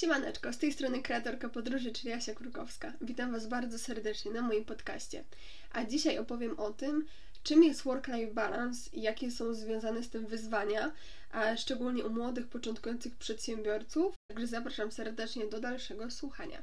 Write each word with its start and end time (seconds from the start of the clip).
Siemaneczko, 0.00 0.52
z 0.52 0.58
tej 0.58 0.72
strony 0.72 1.02
kreatorka 1.02 1.48
podróży, 1.48 1.92
czyli 1.92 2.12
Asia 2.12 2.34
Krukowska. 2.34 2.92
Witam 3.00 3.32
Was 3.32 3.46
bardzo 3.46 3.78
serdecznie 3.78 4.32
na 4.32 4.42
moim 4.42 4.64
podcaście. 4.64 5.24
A 5.72 5.84
dzisiaj 5.84 6.18
opowiem 6.18 6.58
o 6.60 6.70
tym, 6.70 7.06
czym 7.42 7.64
jest 7.64 7.82
work-life 7.82 8.34
balance 8.34 8.90
i 8.92 9.02
jakie 9.02 9.30
są 9.30 9.54
związane 9.54 10.02
z 10.02 10.10
tym 10.10 10.26
wyzwania, 10.26 10.92
a 11.30 11.56
szczególnie 11.56 12.04
u 12.04 12.10
młodych, 12.10 12.48
początkujących 12.48 13.16
przedsiębiorców. 13.16 14.14
Także 14.28 14.46
zapraszam 14.46 14.92
serdecznie 14.92 15.46
do 15.46 15.60
dalszego 15.60 16.10
słuchania. 16.10 16.62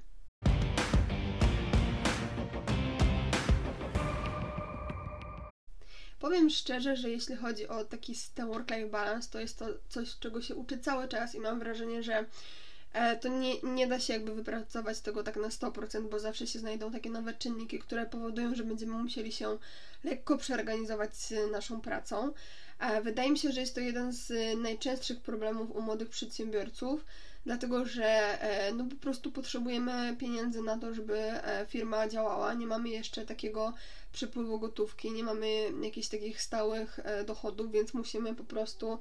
Powiem 6.20 6.50
szczerze, 6.50 6.96
że 6.96 7.10
jeśli 7.10 7.36
chodzi 7.36 7.68
o 7.68 7.86
taki 7.86 8.16
system 8.16 8.48
work-life 8.48 8.90
balance, 8.90 9.30
to 9.32 9.40
jest 9.40 9.60
to 9.60 9.66
coś, 9.90 10.20
czego 10.20 10.42
się 10.42 10.56
uczy 10.56 10.78
cały 10.78 11.08
czas 11.08 11.36
i 11.36 11.40
mam 11.40 11.60
wrażenie, 11.60 12.04
że 12.04 12.26
to 13.22 13.28
nie, 13.28 13.62
nie 13.62 13.88
da 13.88 14.00
się 14.00 14.14
jakby 14.14 14.36
wypracować 14.36 15.00
tego 15.00 15.24
tak 15.24 15.36
na 15.36 15.48
100%, 15.48 16.10
bo 16.10 16.20
zawsze 16.20 16.48
się 16.48 16.60
znajdą 16.60 16.92
takie 16.92 17.10
nowe 17.10 17.34
czynniki, 17.34 17.80
które 17.80 18.06
powodują, 18.06 18.56
że 18.56 18.64
będziemy 18.64 18.94
musieli 18.94 19.32
się 19.32 19.58
lekko 20.04 20.38
przeorganizować 20.38 21.12
naszą 21.52 21.82
pracą. 21.82 22.34
E, 22.80 23.02
wydaje 23.02 23.32
mi 23.32 23.38
się, 23.38 23.52
że 23.52 23.62
jest 23.62 23.76
to 23.76 23.82
jeden 23.82 24.14
z 24.14 24.32
najczęstszych 24.62 25.22
problemów 25.22 25.76
u 25.76 25.82
młodych 25.82 26.10
przedsiębiorców, 26.10 27.06
dlatego 27.46 27.86
że 27.86 28.42
e, 28.42 28.72
no 28.72 28.86
po 28.86 28.96
prostu 28.96 29.32
potrzebujemy 29.32 30.16
pieniędzy 30.20 30.62
na 30.62 30.78
to, 30.78 30.94
żeby 30.94 31.32
firma 31.68 32.08
działała. 32.08 32.54
Nie 32.54 32.68
mamy 32.68 32.90
jeszcze 32.90 33.26
takiego 33.26 33.74
przepływu 34.18 34.60
gotówki, 34.60 35.12
nie 35.12 35.24
mamy 35.24 35.48
jakichś 35.82 36.08
takich 36.08 36.42
stałych 36.42 37.00
e, 37.04 37.24
dochodów, 37.24 37.72
więc 37.72 37.94
musimy 37.94 38.36
po 38.36 38.44
prostu 38.44 39.00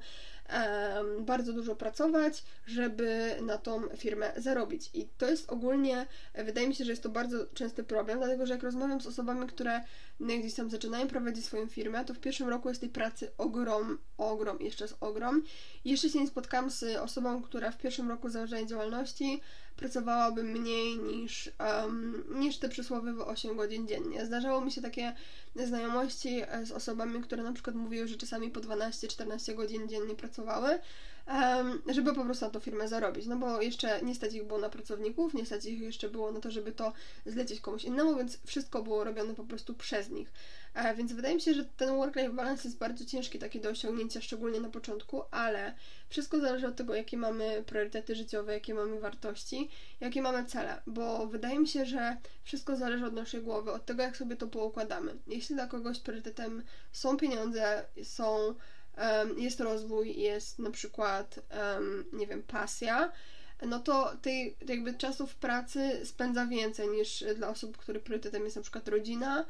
bardzo 1.19 1.53
dużo 1.53 1.75
pracować, 1.75 2.43
żeby 2.65 3.35
na 3.41 3.57
tą 3.57 3.81
firmę 3.97 4.33
zarobić. 4.37 4.89
I 4.93 5.07
to 5.17 5.29
jest 5.29 5.49
ogólnie, 5.49 6.07
wydaje 6.35 6.67
mi 6.67 6.75
się, 6.75 6.85
że 6.85 6.91
jest 6.91 7.03
to 7.03 7.09
bardzo 7.09 7.45
częsty 7.53 7.83
problem, 7.83 8.17
dlatego 8.17 8.45
że 8.45 8.53
jak 8.53 8.63
rozmawiam 8.63 9.01
z 9.01 9.07
osobami, 9.07 9.47
które 9.47 9.81
gdzieś 10.19 10.53
tam 10.53 10.69
zaczynają 10.69 11.07
prowadzić 11.07 11.45
swoją 11.45 11.67
firmę, 11.67 12.05
to 12.05 12.13
w 12.13 12.19
pierwszym 12.19 12.49
roku 12.49 12.69
jest 12.69 12.81
tej 12.81 12.89
pracy 12.89 13.31
ogrom, 13.37 13.97
ogrom, 14.17 14.57
jeszcze 14.59 14.83
jest 14.83 14.97
ogrom. 14.99 15.43
Jeszcze 15.85 16.09
się 16.09 16.19
nie 16.19 16.27
spotkałam 16.27 16.69
z 16.71 16.83
osobą, 16.83 17.41
która 17.41 17.71
w 17.71 17.77
pierwszym 17.77 18.09
roku 18.09 18.29
założenia 18.29 18.65
działalności 18.65 19.41
pracowałaby 19.77 20.43
mniej 20.43 20.97
niż, 20.97 21.51
um, 21.59 22.23
niż 22.29 22.57
te 22.57 22.69
przysłowiowe 22.69 23.25
8 23.25 23.57
godzin 23.57 23.87
dziennie. 23.87 24.25
Zdarzało 24.25 24.61
mi 24.61 24.71
się 24.71 24.81
takie 24.81 25.06
znajomości 25.55 26.41
e, 26.47 26.65
z 26.65 26.71
osobami, 26.71 27.21
które 27.21 27.43
na 27.43 27.53
przykład 27.53 27.75
mówiły, 27.75 28.07
że 28.07 28.15
czasami 28.15 28.51
po 28.51 28.59
12-14 28.59 29.55
godzin 29.55 29.89
dziennie 29.89 30.15
pracowały, 30.15 30.79
żeby 31.87 32.13
po 32.13 32.25
prostu 32.25 32.45
na 32.45 32.51
tą 32.51 32.59
firmę 32.59 32.87
zarobić. 32.87 33.25
No 33.25 33.37
bo 33.37 33.61
jeszcze 33.61 34.01
nie 34.01 34.15
stać 34.15 34.33
ich 34.33 34.43
było 34.43 34.59
na 34.59 34.69
pracowników, 34.69 35.33
nie 35.33 35.45
stać 35.45 35.65
ich 35.65 35.79
jeszcze 35.79 36.09
było 36.09 36.31
na 36.31 36.39
to, 36.39 36.51
żeby 36.51 36.71
to 36.71 36.93
zlecieć 37.25 37.61
komuś 37.61 37.83
innemu, 37.83 38.15
więc 38.15 38.39
wszystko 38.45 38.83
było 38.83 39.03
robione 39.03 39.35
po 39.35 39.43
prostu 39.43 39.73
przez 39.73 40.09
nich. 40.09 40.31
E, 40.77 40.95
więc 40.95 41.13
wydaje 41.13 41.35
mi 41.35 41.41
się, 41.41 41.53
że 41.53 41.65
ten 41.65 41.89
work-life 41.89 42.29
balance 42.29 42.67
jest 42.67 42.77
bardzo 42.77 43.05
ciężki 43.05 43.39
taki 43.39 43.59
do 43.59 43.69
osiągnięcia, 43.69 44.21
szczególnie 44.21 44.59
na 44.59 44.69
początku, 44.69 45.21
ale 45.31 45.73
wszystko 46.09 46.39
zależy 46.39 46.67
od 46.67 46.75
tego, 46.75 46.95
jakie 46.95 47.17
mamy 47.17 47.63
priorytety 47.63 48.15
życiowe, 48.15 48.53
jakie 48.53 48.73
mamy 48.73 48.99
wartości, 48.99 49.69
jakie 49.99 50.21
mamy 50.21 50.45
cele, 50.45 50.81
bo 50.87 51.27
wydaje 51.27 51.59
mi 51.59 51.67
się, 51.67 51.85
że 51.85 52.17
wszystko 52.43 52.75
zależy 52.75 53.05
od 53.05 53.13
naszej 53.13 53.41
głowy, 53.41 53.71
od 53.71 53.85
tego, 53.85 54.03
jak 54.03 54.17
sobie 54.17 54.35
to 54.35 54.47
poukładamy. 54.47 55.15
Jeśli 55.27 55.55
dla 55.55 55.67
kogoś 55.67 55.99
priorytetem 55.99 56.63
są 56.91 57.17
pieniądze, 57.17 57.85
są 58.03 58.55
jest 59.37 59.59
rozwój, 59.59 60.19
jest 60.19 60.59
na 60.59 60.71
przykład, 60.71 61.39
nie 62.13 62.27
wiem, 62.27 62.43
pasja, 62.43 63.11
no 63.65 63.79
to 63.79 64.11
tej 64.21 64.57
jakby 64.67 64.93
czasu 64.93 65.27
w 65.27 65.35
pracy 65.35 66.05
spędza 66.05 66.45
więcej 66.45 66.87
niż 66.87 67.23
dla 67.35 67.49
osób, 67.49 67.77
których 67.77 68.03
priorytetem 68.03 68.43
jest 68.43 68.55
na 68.55 68.61
przykład 68.61 68.87
rodzina, 68.87 69.45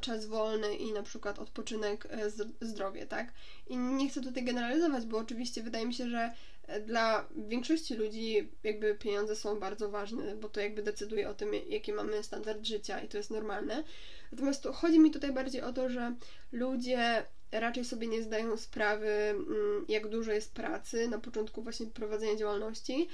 czas 0.00 0.26
wolny 0.26 0.76
i 0.76 0.92
na 0.92 1.02
przykład 1.02 1.38
odpoczynek, 1.38 2.06
e, 2.10 2.30
zdrowie, 2.60 3.06
tak? 3.06 3.32
I 3.66 3.76
nie 3.76 4.08
chcę 4.08 4.20
tutaj 4.20 4.44
generalizować, 4.44 5.06
bo 5.06 5.18
oczywiście 5.18 5.62
wydaje 5.62 5.86
mi 5.86 5.94
się, 5.94 6.10
że 6.10 6.32
e, 6.66 6.80
dla 6.80 7.28
większości 7.36 7.94
ludzi 7.94 8.48
jakby 8.62 8.94
pieniądze 8.94 9.36
są 9.36 9.60
bardzo 9.60 9.90
ważne, 9.90 10.36
bo 10.36 10.48
to 10.48 10.60
jakby 10.60 10.82
decyduje 10.82 11.28
o 11.28 11.34
tym, 11.34 11.50
jaki 11.68 11.92
mamy 11.92 12.22
standard 12.22 12.64
życia 12.64 13.00
i 13.00 13.08
to 13.08 13.16
jest 13.16 13.30
normalne. 13.30 13.84
Natomiast 14.32 14.66
chodzi 14.74 14.98
mi 14.98 15.10
tutaj 15.10 15.32
bardziej 15.32 15.62
o 15.62 15.72
to, 15.72 15.88
że 15.88 16.14
ludzie 16.52 17.24
raczej 17.52 17.84
sobie 17.84 18.06
nie 18.06 18.22
zdają 18.22 18.56
sprawy, 18.56 19.08
mm, 19.10 19.84
jak 19.88 20.08
dużo 20.08 20.32
jest 20.32 20.54
pracy 20.54 21.08
na 21.08 21.18
początku 21.18 21.62
właśnie 21.62 21.86
prowadzenia 21.86 22.36
działalności. 22.36 23.08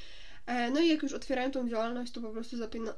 E, 0.46 0.70
no 0.70 0.80
i 0.80 0.88
jak 0.88 1.02
już 1.02 1.12
otwierają 1.12 1.50
tą 1.50 1.68
działalność, 1.68 2.12
to 2.12 2.20
po 2.20 2.30
prostu 2.30 2.56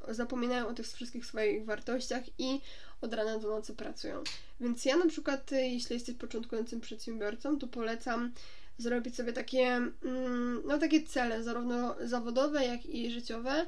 zapominają 0.09 0.69
o 0.69 0.75
tych 0.75 0.87
wszystkich 0.87 1.27
swoich 1.27 1.65
wartościach 1.65 2.23
i 2.39 2.61
od 3.01 3.15
rana 3.15 3.39
do 3.39 3.49
nocy 3.49 3.75
pracują. 3.75 4.23
Więc 4.61 4.85
ja 4.85 4.97
na 4.97 5.07
przykład, 5.07 5.53
y, 5.53 5.57
jeśli 5.57 5.95
jesteś 5.95 6.15
początkującym 6.15 6.81
przedsiębiorcą, 6.81 7.59
to 7.59 7.67
polecam 7.67 8.33
zrobić 8.79 9.17
sobie 9.17 9.33
takie, 9.33 9.67
mm, 9.67 10.63
no 10.65 10.79
takie 10.79 11.03
cele, 11.03 11.43
zarówno 11.43 11.97
zawodowe, 12.01 12.65
jak 12.65 12.87
i 12.87 13.11
życiowe, 13.11 13.67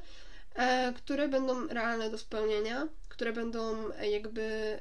e, 0.55 0.93
które 0.93 1.27
będą 1.27 1.67
realne 1.67 2.09
do 2.09 2.17
spełnienia, 2.17 2.87
które 3.09 3.33
będą 3.33 3.91
e, 3.91 4.09
jakby, 4.09 4.79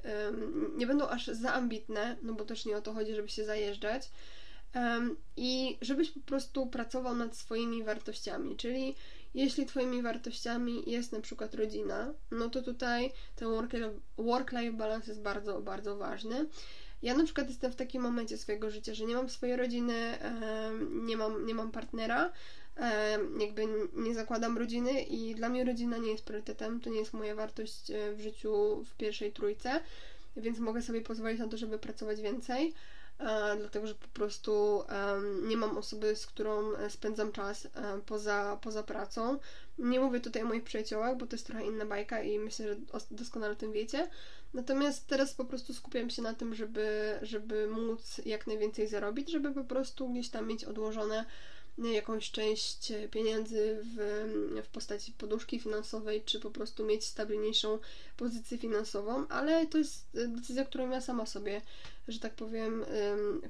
nie 0.77 0.87
będą 0.87 1.09
aż 1.09 1.27
za 1.27 1.53
ambitne, 1.55 2.17
no 2.23 2.33
bo 2.33 2.45
też 2.45 2.67
nie 2.67 2.77
o 2.77 2.83
to 2.83 2.93
chodzi, 2.93 3.15
żeby 3.15 3.29
się 3.29 3.45
zajeżdżać, 3.45 4.11
i 5.37 5.79
żebyś 5.81 6.11
po 6.11 6.21
prostu 6.21 6.67
pracował 6.67 7.17
nad 7.17 7.37
swoimi 7.37 7.85
wartościami, 7.85 8.57
czyli 8.57 8.95
jeśli 9.35 9.67
Twoimi 9.67 10.03
wartościami 10.03 10.91
jest 10.91 11.13
na 11.13 11.21
przykład 11.21 11.55
rodzina, 11.55 12.15
no 12.31 12.51
to 12.51 12.63
tutaj 12.63 13.13
ten 13.37 13.49
work-life 14.19 14.73
balance 14.73 15.11
jest 15.11 15.23
bardzo, 15.23 15.61
bardzo 15.61 15.97
ważny. 15.97 16.47
Ja 17.03 17.15
na 17.15 17.25
przykład 17.25 17.49
jestem 17.49 17.73
w 17.73 17.77
takim 17.77 18.03
momencie 18.03 18.39
swojego 18.39 18.71
życia, 18.71 18.95
że 18.95 19.05
nie 19.05 19.15
mam 19.15 19.29
swojej 19.29 19.57
rodziny, 19.57 20.19
nie 20.91 21.17
mam, 21.17 21.47
nie 21.47 21.55
mam 21.55 21.71
partnera, 21.71 22.33
jakby 23.39 23.63
nie 23.95 24.15
zakładam 24.15 24.59
rodziny 24.59 25.03
i 25.03 25.35
dla 25.35 25.49
mnie 25.49 25.65
rodzina 25.65 25.97
nie 25.99 26.11
jest 26.11 26.25
priorytetem, 26.25 26.81
to 26.81 26.91
nie 26.91 26.99
jest 26.99 27.13
moja 27.13 27.35
wartość 27.35 27.91
e, 27.91 28.13
w 28.13 28.21
życiu 28.21 28.85
w 28.85 28.95
pierwszej 28.95 29.33
trójce, 29.33 29.81
więc 30.37 30.59
mogę 30.59 30.83
sobie 30.83 31.01
pozwolić 31.01 31.39
na 31.39 31.49
to, 31.49 31.57
żeby 31.57 31.79
pracować 31.79 32.21
więcej 32.21 32.75
dlatego 33.59 33.87
że 33.87 33.95
po 33.95 34.09
prostu 34.09 34.83
nie 35.43 35.57
mam 35.57 35.79
osoby, 35.79 36.17
z 36.17 36.27
którą 36.27 36.77
e, 36.77 36.91
spędzam 36.91 37.33
czas 37.33 37.67
e, 37.67 38.01
poza, 38.07 38.59
poza 38.63 38.83
pracą. 38.83 39.39
Nie 39.79 40.01
mówię 40.01 40.21
tutaj 40.21 40.43
o 40.43 40.47
moich 40.47 40.65
przyjaciołach, 40.65 41.17
bo 41.17 41.27
to 41.27 41.37
jest 41.37 41.47
trochę 41.47 41.67
inna 41.67 41.87
bajka 41.87 42.23
i 42.23 42.39
myślę, 42.39 42.67
że 42.69 42.77
doskonale 43.11 43.53
o 43.53 43.57
tym 43.57 43.73
wiecie. 43.73 44.09
Natomiast 44.55 45.07
teraz 45.07 45.35
po 45.35 45.45
prostu 45.45 45.75
skupiam 45.75 46.11
się 46.11 46.23
na 46.23 46.35
tym, 46.35 46.55
żeby, 46.55 47.19
żeby 47.23 47.69
móc 47.69 48.21
jak 48.27 48.47
najwięcej 48.47 48.89
zarobić, 48.89 49.31
żeby 49.31 49.53
po 49.55 49.65
prostu 49.65 50.09
gdzieś 50.09 50.29
tam 50.29 50.47
mieć 50.47 50.65
odłożone 50.65 51.25
jakąś 51.79 52.31
część 52.31 52.93
pieniędzy 53.11 53.79
w, 53.83 53.97
w 54.65 54.69
postaci 54.69 55.13
poduszki 55.13 55.61
finansowej, 55.61 56.23
czy 56.25 56.41
po 56.41 56.51
prostu 56.51 56.85
mieć 56.87 57.05
stabilniejszą 57.05 57.79
pozycję 58.17 58.59
finansową, 58.59 59.29
ale 59.29 59.67
to 59.67 59.79
jest 59.79 60.07
decyzja, 60.13 60.65
którą 60.65 60.91
ja 60.91 61.01
sama 61.01 61.27
sobie, 61.27 61.61
że 62.09 62.19
tak 62.19 62.35
powiem, 62.35 62.85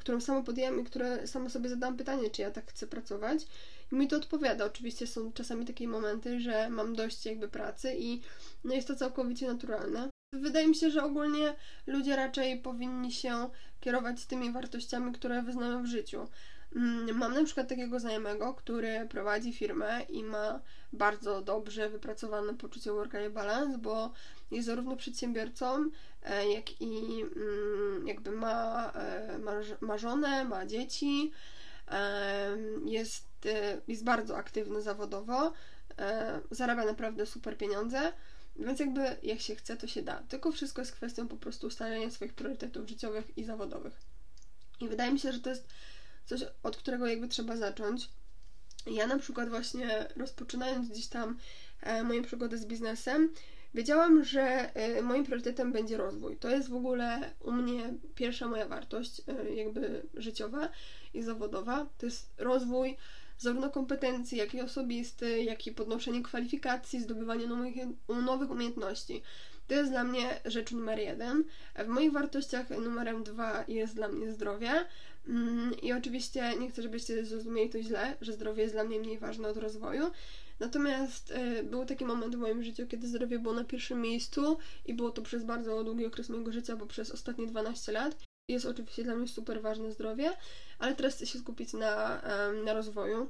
którą 0.00 0.20
sama 0.20 0.42
podjęłam 0.42 0.80
i 0.80 0.84
które 0.84 1.26
sama 1.26 1.48
sobie 1.48 1.68
zadałam 1.68 1.96
pytanie, 1.96 2.30
czy 2.30 2.42
ja 2.42 2.50
tak 2.50 2.70
chcę 2.70 2.86
pracować. 2.86 3.46
I 3.92 3.94
mi 3.94 4.08
to 4.08 4.16
odpowiada. 4.16 4.64
Oczywiście 4.64 5.06
są 5.06 5.32
czasami 5.32 5.66
takie 5.66 5.88
momenty, 5.88 6.40
że 6.40 6.70
mam 6.70 6.96
dość 6.96 7.26
jakby 7.26 7.48
pracy 7.48 7.94
i 7.98 8.20
no 8.64 8.74
jest 8.74 8.88
to 8.88 8.96
całkowicie 8.96 9.46
naturalne. 9.46 10.10
Wydaje 10.32 10.66
mi 10.66 10.74
się, 10.74 10.90
że 10.90 11.04
ogólnie 11.04 11.54
ludzie 11.86 12.16
raczej 12.16 12.60
powinni 12.60 13.12
się 13.12 13.50
kierować 13.80 14.24
tymi 14.24 14.52
wartościami, 14.52 15.12
które 15.12 15.42
wyznają 15.42 15.82
w 15.82 15.86
życiu. 15.86 16.28
Mm, 16.76 17.16
mam 17.16 17.34
na 17.34 17.44
przykład 17.44 17.68
takiego 17.68 18.00
znajomego, 18.00 18.54
który 18.54 19.06
prowadzi 19.10 19.52
firmę 19.52 20.02
i 20.08 20.24
ma 20.24 20.60
bardzo 20.92 21.42
dobrze 21.42 21.88
wypracowane 21.88 22.54
poczucie 22.54 22.92
work-life 22.92 23.30
balance, 23.30 23.78
bo 23.78 24.12
jest 24.50 24.66
zarówno 24.66 24.96
przedsiębiorcą, 24.96 25.90
e, 26.22 26.50
jak 26.50 26.80
i 26.80 27.22
mm, 27.22 28.08
jakby 28.08 28.30
ma, 28.30 28.90
e, 28.94 29.38
ma, 29.80 29.98
żonę, 29.98 30.44
ma 30.44 30.66
dzieci, 30.66 31.32
e, 31.88 32.56
jest, 32.84 33.28
jest 33.88 34.04
bardzo 34.04 34.36
aktywny 34.36 34.82
zawodowo, 34.82 35.52
zarabia 36.50 36.84
naprawdę 36.84 37.26
super 37.26 37.58
pieniądze. 37.58 38.12
Więc 38.56 38.80
jakby 38.80 39.16
jak 39.22 39.40
się 39.40 39.54
chce, 39.54 39.76
to 39.76 39.86
się 39.86 40.02
da. 40.02 40.22
Tylko 40.28 40.52
wszystko 40.52 40.82
jest 40.82 40.92
kwestią 40.92 41.28
po 41.28 41.36
prostu 41.36 41.66
ustalenia 41.66 42.10
swoich 42.10 42.34
priorytetów 42.34 42.88
życiowych 42.88 43.38
i 43.38 43.44
zawodowych. 43.44 44.00
I 44.80 44.88
wydaje 44.88 45.12
mi 45.12 45.18
się, 45.18 45.32
że 45.32 45.40
to 45.40 45.50
jest 45.50 45.68
coś, 46.30 46.44
od 46.62 46.76
którego 46.76 47.06
jakby 47.06 47.28
trzeba 47.28 47.56
zacząć. 47.56 48.08
Ja 48.86 49.06
na 49.06 49.18
przykład 49.18 49.48
właśnie 49.48 50.08
rozpoczynając 50.16 50.88
gdzieś 50.88 51.06
tam 51.06 51.38
e, 51.80 52.02
moją 52.02 52.22
przygodę 52.22 52.58
z 52.58 52.66
biznesem, 52.66 53.32
wiedziałam, 53.74 54.24
że 54.24 54.74
e, 54.74 55.02
moim 55.02 55.24
priorytetem 55.24 55.72
będzie 55.72 55.96
rozwój. 55.96 56.36
To 56.36 56.50
jest 56.50 56.68
w 56.68 56.74
ogóle 56.74 57.30
u 57.40 57.52
mnie 57.52 57.94
pierwsza 58.14 58.48
moja 58.48 58.68
wartość, 58.68 59.22
e, 59.28 59.54
jakby 59.54 60.02
życiowa 60.14 60.68
i 61.14 61.22
zawodowa. 61.22 61.86
To 61.98 62.06
jest 62.06 62.30
rozwój, 62.38 62.96
zarówno 63.40 63.70
kompetencji, 63.70 64.38
jak 64.38 64.54
i 64.54 64.60
osobisty, 64.60 65.42
jak 65.42 65.66
i 65.66 65.72
podnoszenie 65.72 66.22
kwalifikacji, 66.22 67.00
zdobywanie 67.00 67.46
nowych, 67.46 67.74
nowych 68.08 68.50
umiejętności. 68.50 69.22
To 69.68 69.74
jest 69.74 69.90
dla 69.90 70.04
mnie 70.04 70.40
rzecz 70.44 70.72
numer 70.72 70.98
jeden. 70.98 71.44
W 71.78 71.86
moich 71.86 72.12
wartościach 72.12 72.70
numerem 72.70 73.24
dwa 73.24 73.64
jest 73.68 73.94
dla 73.94 74.08
mnie 74.08 74.32
zdrowie. 74.32 74.70
Mm, 75.28 75.80
I 75.82 75.92
oczywiście 75.92 76.54
nie 76.58 76.70
chcę, 76.70 76.82
żebyście 76.82 77.24
zrozumieli 77.24 77.70
to 77.70 77.82
źle, 77.82 78.16
że 78.20 78.32
zdrowie 78.32 78.62
jest 78.62 78.74
dla 78.74 78.84
mnie 78.84 79.00
mniej 79.00 79.18
ważne 79.18 79.48
od 79.48 79.56
rozwoju. 79.56 80.10
Natomiast 80.60 81.30
y, 81.30 81.62
był 81.62 81.84
taki 81.84 82.04
moment 82.04 82.36
w 82.36 82.38
moim 82.38 82.62
życiu, 82.62 82.86
kiedy 82.86 83.08
zdrowie 83.08 83.38
było 83.38 83.54
na 83.54 83.64
pierwszym 83.64 84.00
miejscu 84.00 84.58
i 84.86 84.94
było 84.94 85.10
to 85.10 85.22
przez 85.22 85.44
bardzo 85.44 85.84
długi 85.84 86.06
okres 86.06 86.28
mojego 86.28 86.52
życia, 86.52 86.76
bo 86.76 86.86
przez 86.86 87.10
ostatnie 87.10 87.46
12 87.46 87.92
lat. 87.92 88.29
Jest 88.50 88.66
oczywiście 88.66 89.04
dla 89.04 89.14
mnie 89.14 89.28
super 89.28 89.62
ważne 89.62 89.92
zdrowie, 89.92 90.30
ale 90.78 90.94
teraz 90.94 91.14
chcę 91.14 91.26
się 91.26 91.38
skupić 91.38 91.72
na, 91.72 92.22
na 92.64 92.72
rozwoju, 92.72 93.28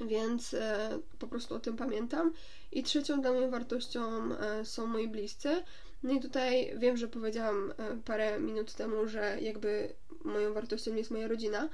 więc 0.00 0.54
e, 0.54 0.98
po 1.18 1.26
prostu 1.26 1.54
o 1.54 1.60
tym 1.60 1.76
pamiętam. 1.76 2.32
I 2.72 2.82
trzecią 2.82 3.20
dla 3.20 3.32
mnie 3.32 3.48
wartością 3.48 4.34
e, 4.34 4.64
są 4.64 4.86
moi 4.86 5.08
bliscy. 5.08 5.62
No 6.02 6.12
i 6.12 6.20
tutaj 6.20 6.72
wiem, 6.78 6.96
że 6.96 7.08
powiedziałam 7.08 7.72
e, 7.78 7.96
parę 8.04 8.40
minut 8.40 8.74
temu, 8.74 9.08
że 9.08 9.38
jakby 9.40 9.92
moją 10.24 10.52
wartością 10.52 10.94
jest 10.94 11.10
moja 11.10 11.28
rodzina, 11.28 11.68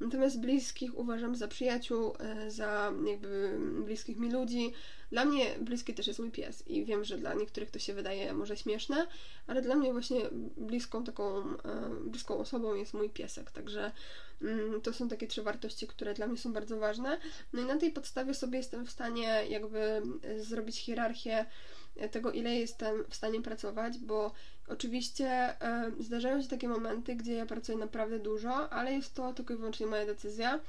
Natomiast 0.00 0.40
bliskich 0.40 0.98
uważam 0.98 1.36
za 1.36 1.48
przyjaciół, 1.48 2.14
e, 2.18 2.50
za 2.50 2.92
jakby 3.06 3.58
bliskich 3.84 4.18
mi 4.18 4.32
ludzi. 4.32 4.72
Dla 5.10 5.24
mnie 5.24 5.46
bliski 5.60 5.94
też 5.94 6.06
jest 6.06 6.18
mój 6.18 6.30
pies 6.30 6.68
i 6.68 6.84
wiem, 6.84 7.04
że 7.04 7.18
dla 7.18 7.34
niektórych 7.34 7.70
to 7.70 7.78
się 7.78 7.94
wydaje 7.94 8.34
może 8.34 8.56
śmieszne, 8.56 9.06
ale 9.46 9.62
dla 9.62 9.74
mnie 9.74 9.92
właśnie 9.92 10.20
bliską 10.56 11.04
taką, 11.04 11.38
e, 11.38 11.90
bliską 12.04 12.38
osobą 12.38 12.74
jest 12.74 12.94
mój 12.94 13.10
piesek, 13.10 13.50
także 13.50 13.92
mm, 14.42 14.80
to 14.80 14.92
są 14.92 15.08
takie 15.08 15.26
trzy 15.26 15.42
wartości, 15.42 15.86
które 15.86 16.14
dla 16.14 16.26
mnie 16.26 16.38
są 16.38 16.52
bardzo 16.52 16.78
ważne. 16.78 17.18
No 17.52 17.62
i 17.62 17.64
na 17.64 17.76
tej 17.76 17.90
podstawie 17.90 18.34
sobie 18.34 18.58
jestem 18.58 18.86
w 18.86 18.90
stanie 18.90 19.44
jakby 19.48 20.02
zrobić 20.38 20.78
hierarchię 20.78 21.46
tego, 22.10 22.32
ile 22.32 22.54
jestem 22.54 23.04
w 23.08 23.14
stanie 23.14 23.42
pracować, 23.42 23.98
bo 23.98 24.32
oczywiście 24.68 25.26
e, 25.26 25.90
zdarzają 26.00 26.42
się 26.42 26.48
takie 26.48 26.68
momenty, 26.68 27.14
gdzie 27.14 27.32
ja 27.32 27.46
pracuję 27.46 27.78
naprawdę 27.78 28.18
dużo, 28.18 28.72
ale 28.72 28.92
jest 28.92 29.14
to 29.14 29.32
tylko 29.32 29.54
i 29.54 29.56
wyłącznie 29.56 29.86
moja 29.86 30.06
decyzja, 30.06 30.60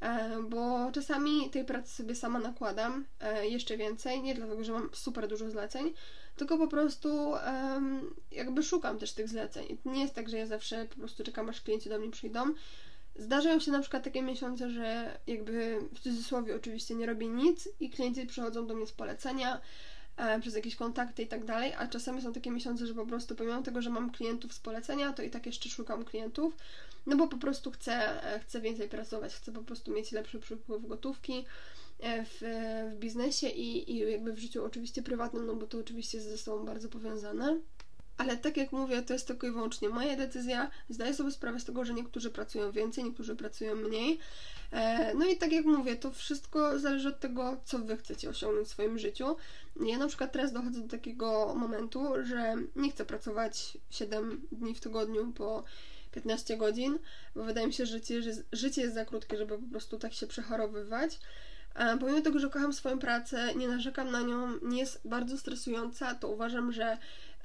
e, 0.00 0.42
bo 0.42 0.92
czasami 0.92 1.50
tej 1.50 1.64
pracy 1.64 1.94
sobie 1.94 2.14
sama 2.14 2.38
nakładam 2.38 3.04
e, 3.20 3.48
jeszcze 3.48 3.76
więcej, 3.76 4.22
nie 4.22 4.34
dlatego, 4.34 4.64
że 4.64 4.72
mam 4.72 4.90
super 4.92 5.28
dużo 5.28 5.50
zleceń, 5.50 5.92
tylko 6.36 6.58
po 6.58 6.68
prostu 6.68 7.32
jakby 8.32 8.62
szukam 8.62 8.98
też 8.98 9.12
tych 9.12 9.28
zleceń. 9.28 9.78
Nie 9.84 10.00
jest 10.02 10.14
tak, 10.14 10.28
że 10.28 10.38
ja 10.38 10.46
zawsze 10.46 10.84
po 10.84 10.94
prostu 10.94 11.24
czekam, 11.24 11.48
aż 11.48 11.60
klienci 11.60 11.88
do 11.88 11.98
mnie 11.98 12.10
przyjdą. 12.10 12.54
Zdarzają 13.16 13.60
się 13.60 13.70
na 13.70 13.80
przykład 13.80 14.04
takie 14.04 14.22
miesiące, 14.22 14.70
że 14.70 15.18
jakby 15.26 15.78
w 15.94 16.00
cudzysłowie 16.00 16.56
oczywiście 16.56 16.94
nie 16.94 17.06
robię 17.06 17.28
nic 17.28 17.68
i 17.80 17.90
klienci 17.90 18.26
przychodzą 18.26 18.66
do 18.66 18.74
mnie 18.74 18.86
z 18.86 18.92
polecenia, 18.92 19.60
przez 20.40 20.54
jakieś 20.54 20.76
kontakty 20.76 21.22
i 21.22 21.26
tak 21.26 21.44
dalej, 21.44 21.72
a 21.78 21.86
czasami 21.86 22.22
są 22.22 22.32
takie 22.32 22.50
miesiące, 22.50 22.86
że 22.86 22.94
po 22.94 23.06
prostu 23.06 23.34
pomimo 23.36 23.62
tego, 23.62 23.82
że 23.82 23.90
mam 23.90 24.10
klientów 24.10 24.52
z 24.52 24.58
polecenia, 24.58 25.12
to 25.12 25.22
i 25.22 25.30
tak 25.30 25.46
jeszcze 25.46 25.68
szukam 25.68 26.04
klientów, 26.04 26.56
no 27.06 27.16
bo 27.16 27.28
po 27.28 27.36
prostu 27.36 27.70
chcę, 27.70 28.24
e, 28.24 28.40
chcę 28.40 28.60
więcej 28.60 28.88
pracować, 28.88 29.34
chcę 29.34 29.52
po 29.52 29.62
prostu 29.62 29.92
mieć 29.92 30.12
lepszy 30.12 30.38
przepływ 30.38 30.86
gotówki 30.86 31.44
e, 32.00 32.24
w, 32.24 32.40
w 32.92 32.98
biznesie 32.98 33.48
i, 33.48 33.92
i 33.92 34.10
jakby 34.10 34.32
w 34.32 34.38
życiu 34.38 34.64
oczywiście 34.64 35.02
prywatnym, 35.02 35.46
no 35.46 35.56
bo 35.56 35.66
to 35.66 35.78
oczywiście 35.78 36.18
jest 36.18 36.30
ze 36.30 36.38
sobą 36.38 36.64
bardzo 36.64 36.88
powiązane. 36.88 37.60
Ale 38.18 38.36
tak 38.36 38.56
jak 38.56 38.72
mówię, 38.72 39.02
to 39.02 39.12
jest 39.12 39.26
tylko 39.26 39.46
i 39.46 39.50
wyłącznie 39.50 39.88
moja 39.88 40.16
decyzja. 40.16 40.70
Zdaję 40.88 41.14
sobie 41.14 41.30
sprawę 41.30 41.60
z 41.60 41.64
tego, 41.64 41.84
że 41.84 41.94
niektórzy 41.94 42.30
pracują 42.30 42.72
więcej, 42.72 43.04
niektórzy 43.04 43.36
pracują 43.36 43.74
mniej. 43.74 44.18
E, 44.72 45.14
no 45.14 45.26
i 45.26 45.36
tak 45.36 45.52
jak 45.52 45.64
mówię, 45.64 45.96
to 45.96 46.10
wszystko 46.10 46.78
zależy 46.78 47.08
od 47.08 47.20
tego, 47.20 47.56
co 47.64 47.78
wy 47.78 47.96
chcecie 47.96 48.30
osiągnąć 48.30 48.68
w 48.68 48.70
swoim 48.70 48.98
życiu. 48.98 49.36
Ja 49.80 49.98
na 49.98 50.08
przykład 50.08 50.32
teraz 50.32 50.52
dochodzę 50.52 50.80
do 50.80 50.88
takiego 50.88 51.54
momentu, 51.54 52.12
że 52.24 52.54
nie 52.76 52.90
chcę 52.90 53.04
pracować 53.04 53.78
7 53.90 54.46
dni 54.52 54.74
w 54.74 54.80
tygodniu 54.80 55.32
po 55.32 55.64
15 56.12 56.56
godzin, 56.56 56.98
bo 57.34 57.44
wydaje 57.44 57.66
mi 57.66 57.72
się, 57.72 57.86
że 57.86 57.98
życie, 58.52 58.82
jest 58.82 58.94
za 58.94 59.04
krótkie, 59.04 59.36
żeby 59.36 59.58
po 59.58 59.70
prostu 59.70 59.98
tak 59.98 60.12
się 60.12 60.26
przechorowywać. 60.26 61.18
A 61.74 61.96
pomimo 61.96 62.20
tego, 62.20 62.38
że 62.38 62.50
kocham 62.50 62.72
swoją 62.72 62.98
pracę, 62.98 63.54
nie 63.54 63.68
narzekam 63.68 64.10
na 64.10 64.20
nią, 64.20 64.58
nie 64.62 64.78
jest 64.78 65.00
bardzo 65.04 65.38
stresująca, 65.38 66.14
to 66.14 66.28
uważam, 66.28 66.72
że 66.72 66.98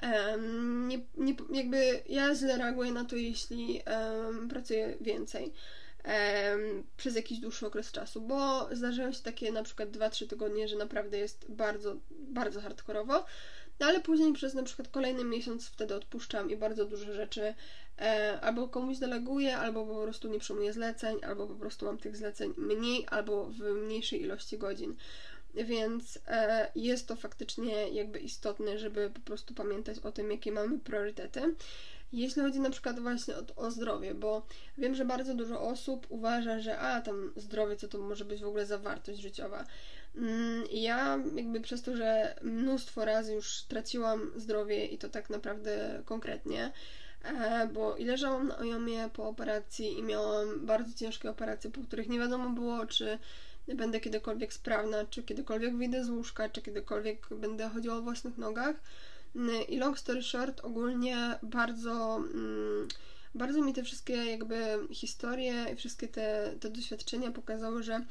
um, 0.04 0.88
nie, 0.88 1.00
nie, 1.18 1.36
jakby 1.54 2.02
ja 2.10 2.36
źle 2.36 2.58
reaguję 2.58 2.92
na 2.92 3.06
to, 3.06 3.16
jeśli 3.16 3.82
um, 3.88 4.50
pracuję 4.50 4.98
więcej 5.02 5.54
przez 6.98 7.16
jakiś 7.16 7.40
dłuższy 7.40 7.68
okres 7.68 7.92
czasu, 7.92 8.22
bo 8.22 8.70
zdarzają 8.76 9.12
się 9.12 9.24
takie 9.24 9.52
na 9.52 9.64
przykład 9.64 9.90
2-3 9.90 10.28
tygodnie, 10.28 10.68
że 10.68 10.76
naprawdę 10.76 11.18
jest 11.18 11.46
bardzo, 11.50 11.96
bardzo 12.12 12.62
hardkorowo, 12.62 13.26
no 13.80 13.88
ale 13.88 14.00
później 14.00 14.34
przez 14.34 14.54
na 14.54 14.64
przykład 14.64 14.88
kolejny 14.88 15.24
miesiąc 15.24 15.68
wtedy 15.68 15.96
odpuszczam 15.96 16.52
i 16.52 16.56
bardzo 16.56 16.86
dużo 16.86 17.14
rzeczy 17.14 17.54
e, 18.00 18.40
albo 18.42 18.68
komuś 18.68 18.98
deleguję, 18.98 19.58
albo 19.58 19.86
po 19.86 20.02
prostu 20.04 20.28
nie 20.28 20.40
przyjmuję 20.40 20.74
zleceń, 20.74 21.18
albo 21.24 21.48
po 21.48 21.56
prostu 21.56 21.86
mam 21.86 21.98
tych 21.98 22.18
zleceń 22.18 22.54
mniej, 22.58 23.06
albo 23.10 23.46
w 23.46 23.60
mniejszej 23.60 24.22
ilości 24.22 24.58
godzin. 24.58 24.96
Więc 25.66 26.20
e, 26.28 26.72
jest 26.76 27.08
to 27.08 27.16
faktycznie 27.16 27.90
jakby 27.90 28.20
istotne, 28.20 28.78
żeby 28.78 29.10
po 29.10 29.20
prostu 29.20 29.54
pamiętać 29.54 30.00
o 30.00 30.12
tym, 30.12 30.32
jakie 30.32 30.52
mamy 30.52 30.80
priorytety. 30.80 31.56
Jeśli 32.14 32.42
chodzi 32.42 32.60
na 32.60 32.70
przykład 32.70 33.00
właśnie 33.00 33.36
o, 33.36 33.42
o, 33.56 33.72
zdrowie, 33.72 34.14
bo 34.14 34.46
wiem, 34.78 34.96
że 34.96 35.06
bardzo 35.06 35.34
dużo 35.34 35.62
osób 35.62 36.06
uważa, 36.10 36.60
że 36.60 36.80
a 36.80 37.02
tam 37.02 37.32
zdrowie, 37.36 37.76
co 37.76 37.88
to 37.88 37.98
może 37.98 38.26
być 38.26 38.42
w 38.42 38.48
ogóle 38.48 38.66
za 38.66 38.78
wartość 38.78 39.20
życiowa. 39.20 39.66
Mm, 40.16 40.64
ja 40.72 41.20
jakby 41.36 41.62
przez 41.62 41.82
to, 41.82 41.98
że 41.98 42.36
mnóstwo 42.42 43.06
razy 43.06 43.34
już 43.34 43.62
traciłam 43.62 44.32
zdrowie 44.36 44.86
i 44.86 44.98
to 44.98 45.10
tak 45.10 45.30
naprawdę 45.30 46.02
konkretnie, 46.06 46.72
e, 47.24 47.70
bo 47.74 47.96
i 47.96 48.06
leżałam 48.06 48.48
na 48.48 48.58
ojomie 48.58 49.10
po 49.14 49.28
operacji 49.28 50.00
i 50.00 50.04
miałam 50.04 50.66
bardzo 50.66 50.94
ciężkie 50.98 51.30
operacje, 51.30 51.72
po 51.72 51.82
których 51.82 52.10
nie 52.10 52.20
wiadomo 52.20 52.50
było, 52.50 52.86
czy 52.86 53.20
będę 53.76 54.00
kiedykolwiek 54.00 54.54
sprawna, 54.54 55.06
czy 55.06 55.24
kiedykolwiek 55.24 55.78
wyjdę 55.78 56.06
z 56.06 56.10
łóżka, 56.10 56.50
czy 56.50 56.62
kiedykolwiek 56.62 57.28
będę 57.32 57.70
chodziła 57.70 57.96
o 57.96 58.02
własnych 58.02 58.38
nogach. 58.38 58.76
I 59.70 59.78
long 59.78 60.00
story 60.00 60.24
short, 60.24 60.62
ogólnie 60.64 61.40
bardzo, 61.44 62.16
mm, 62.34 62.88
bardzo 63.36 63.62
mi 63.62 63.74
te 63.74 63.84
wszystkie 63.84 64.14
jakby 64.14 64.80
historie 64.92 65.66
i 65.74 65.76
wszystkie 65.76 66.08
te, 66.08 66.54
te 66.60 66.70
doświadczenia 66.70 67.32
pokazały, 67.32 67.84
że 67.84 68.06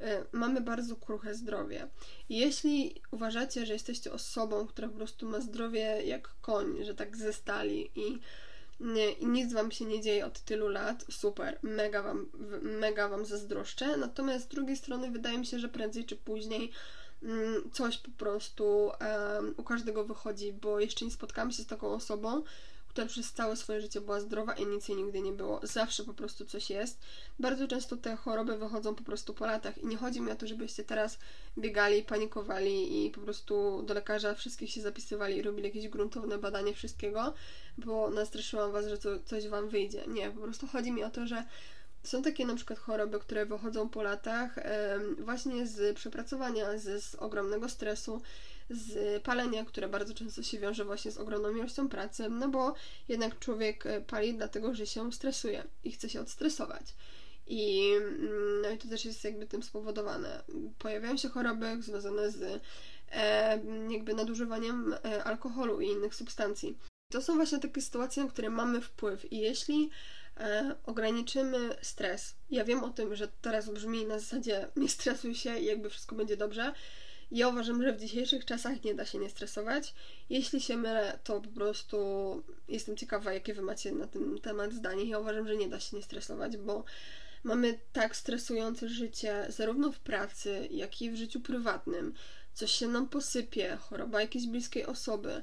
e, 0.00 0.24
mamy 0.32 0.60
bardzo 0.60 0.96
kruche 0.96 1.34
zdrowie. 1.34 1.88
jeśli 2.28 2.94
uważacie, 3.10 3.66
że 3.66 3.72
jesteście 3.72 4.12
osobą, 4.12 4.66
która 4.66 4.88
po 4.88 4.94
prostu 4.94 5.28
ma 5.28 5.40
zdrowie 5.40 6.02
jak 6.04 6.34
koń, 6.40 6.84
że 6.84 6.94
tak 6.94 7.16
ze 7.16 7.32
stali 7.32 7.90
i, 7.96 8.18
i 9.20 9.26
nic 9.26 9.52
wam 9.52 9.70
się 9.70 9.84
nie 9.84 10.00
dzieje 10.00 10.26
od 10.26 10.40
tylu 10.40 10.68
lat, 10.68 11.04
super, 11.10 11.58
mega 11.62 12.02
wam, 12.02 12.26
mega 12.62 13.08
wam 13.08 13.26
zazdroszczę. 13.26 13.96
Natomiast 13.96 14.44
z 14.44 14.48
drugiej 14.48 14.76
strony 14.76 15.10
wydaje 15.10 15.38
mi 15.38 15.46
się, 15.46 15.58
że 15.58 15.68
prędzej 15.68 16.04
czy 16.04 16.16
później 16.16 16.72
Mm, 17.22 17.70
coś 17.72 17.98
po 17.98 18.10
prostu 18.10 18.90
um, 19.00 19.54
u 19.56 19.62
każdego 19.62 20.04
wychodzi, 20.04 20.52
bo 20.52 20.80
jeszcze 20.80 21.04
nie 21.04 21.10
spotkałam 21.10 21.52
się 21.52 21.62
z 21.62 21.66
taką 21.66 21.88
osobą, 21.88 22.42
która 22.88 23.06
przez 23.06 23.32
całe 23.32 23.56
swoje 23.56 23.80
życie 23.80 24.00
była 24.00 24.20
zdrowa 24.20 24.52
i 24.52 24.66
nic 24.66 24.88
jej 24.88 24.98
nigdy 24.98 25.20
nie 25.20 25.32
było. 25.32 25.60
Zawsze 25.62 26.04
po 26.04 26.14
prostu 26.14 26.44
coś 26.44 26.70
jest. 26.70 27.00
Bardzo 27.38 27.68
często 27.68 27.96
te 27.96 28.16
choroby 28.16 28.58
wychodzą 28.58 28.94
po 28.94 29.04
prostu 29.04 29.34
po 29.34 29.46
latach 29.46 29.78
i 29.78 29.86
nie 29.86 29.96
chodzi 29.96 30.20
mi 30.20 30.30
o 30.30 30.36
to, 30.36 30.46
żebyście 30.46 30.84
teraz 30.84 31.18
biegali, 31.58 32.02
panikowali 32.02 33.06
i 33.06 33.10
po 33.10 33.20
prostu 33.20 33.82
do 33.82 33.94
lekarza 33.94 34.34
wszystkich 34.34 34.70
się 34.70 34.80
zapisywali 34.80 35.36
i 35.36 35.42
robili 35.42 35.68
jakieś 35.68 35.88
gruntowne 35.88 36.38
badanie 36.38 36.74
wszystkiego, 36.74 37.34
bo 37.78 38.10
nastraszyłam 38.10 38.72
was, 38.72 38.86
że 38.86 38.98
to, 38.98 39.08
coś 39.24 39.48
wam 39.48 39.68
wyjdzie. 39.68 40.04
Nie, 40.06 40.30
po 40.30 40.40
prostu 40.40 40.66
chodzi 40.66 40.92
mi 40.92 41.04
o 41.04 41.10
to, 41.10 41.26
że 41.26 41.44
są 42.02 42.22
takie 42.22 42.46
na 42.46 42.54
przykład 42.54 42.78
choroby, 42.78 43.18
które 43.18 43.46
wychodzą 43.46 43.88
po 43.88 44.02
latach 44.02 44.56
właśnie 45.18 45.66
z 45.66 45.96
przepracowania, 45.96 46.78
z, 46.78 47.04
z 47.04 47.14
ogromnego 47.14 47.68
stresu, 47.68 48.22
z 48.70 49.22
palenia, 49.22 49.64
które 49.64 49.88
bardzo 49.88 50.14
często 50.14 50.42
się 50.42 50.58
wiąże 50.58 50.84
właśnie 50.84 51.10
z 51.10 51.18
ogromną 51.18 51.56
ilością 51.56 51.88
pracy, 51.88 52.28
no 52.30 52.48
bo 52.48 52.74
jednak 53.08 53.38
człowiek 53.38 53.86
e, 53.86 54.00
pali 54.00 54.34
dlatego, 54.34 54.74
że 54.74 54.86
się 54.86 55.12
stresuje 55.12 55.64
i 55.84 55.92
chce 55.92 56.08
się 56.08 56.20
odstresować. 56.20 56.94
I, 57.46 57.92
mm, 57.96 58.62
no 58.62 58.70
i 58.70 58.78
to 58.78 58.88
też 58.88 59.04
jest 59.04 59.24
jakby 59.24 59.46
tym 59.46 59.62
spowodowane. 59.62 60.42
Pojawiają 60.78 61.16
się 61.16 61.28
choroby 61.28 61.82
związane 61.82 62.30
z 62.30 62.62
e, 63.12 63.60
jakby 63.90 64.14
nadużywaniem 64.14 64.94
e, 65.04 65.24
alkoholu 65.24 65.80
i 65.80 65.88
innych 65.88 66.14
substancji. 66.14 66.78
To 67.12 67.22
są 67.22 67.34
właśnie 67.34 67.58
takie 67.58 67.82
sytuacje, 67.82 68.24
na 68.24 68.30
które 68.30 68.50
mamy 68.50 68.80
wpływ 68.80 69.32
i 69.32 69.38
jeśli 69.38 69.90
e, 70.36 70.74
ograniczymy 70.86 71.76
stres. 71.82 72.34
Ja 72.50 72.64
wiem 72.64 72.84
o 72.84 72.90
tym, 72.90 73.16
że 73.16 73.28
teraz 73.40 73.70
brzmi 73.70 74.06
na 74.06 74.18
zasadzie 74.18 74.68
nie 74.76 74.88
stresuj 74.88 75.34
się 75.34 75.58
i 75.58 75.64
jakby 75.64 75.90
wszystko 75.90 76.16
będzie 76.16 76.36
dobrze. 76.36 76.72
Ja 77.30 77.48
uważam, 77.48 77.82
że 77.82 77.92
w 77.92 78.00
dzisiejszych 78.00 78.44
czasach 78.44 78.84
nie 78.84 78.94
da 78.94 79.04
się 79.04 79.18
nie 79.18 79.30
stresować. 79.30 79.94
Jeśli 80.30 80.60
się 80.60 80.76
mylę, 80.76 81.18
to 81.24 81.40
po 81.40 81.48
prostu 81.48 81.98
jestem 82.68 82.96
ciekawa, 82.96 83.32
jakie 83.32 83.54
wy 83.54 83.62
macie 83.62 83.92
na 83.92 84.06
ten 84.06 84.38
temat 84.38 84.72
zdanie. 84.72 85.04
Ja 85.04 85.18
uważam, 85.18 85.48
że 85.48 85.56
nie 85.56 85.68
da 85.68 85.80
się 85.80 85.96
nie 85.96 86.02
stresować, 86.02 86.56
bo 86.56 86.84
mamy 87.44 87.78
tak 87.92 88.16
stresujące 88.16 88.88
życie, 88.88 89.46
zarówno 89.48 89.92
w 89.92 89.98
pracy, 89.98 90.68
jak 90.70 91.02
i 91.02 91.10
w 91.10 91.16
życiu 91.16 91.40
prywatnym, 91.40 92.14
coś 92.54 92.72
się 92.72 92.88
nam 92.88 93.08
posypie, 93.08 93.76
choroba 93.80 94.20
jakiejś 94.20 94.46
bliskiej 94.46 94.86
osoby, 94.86 95.42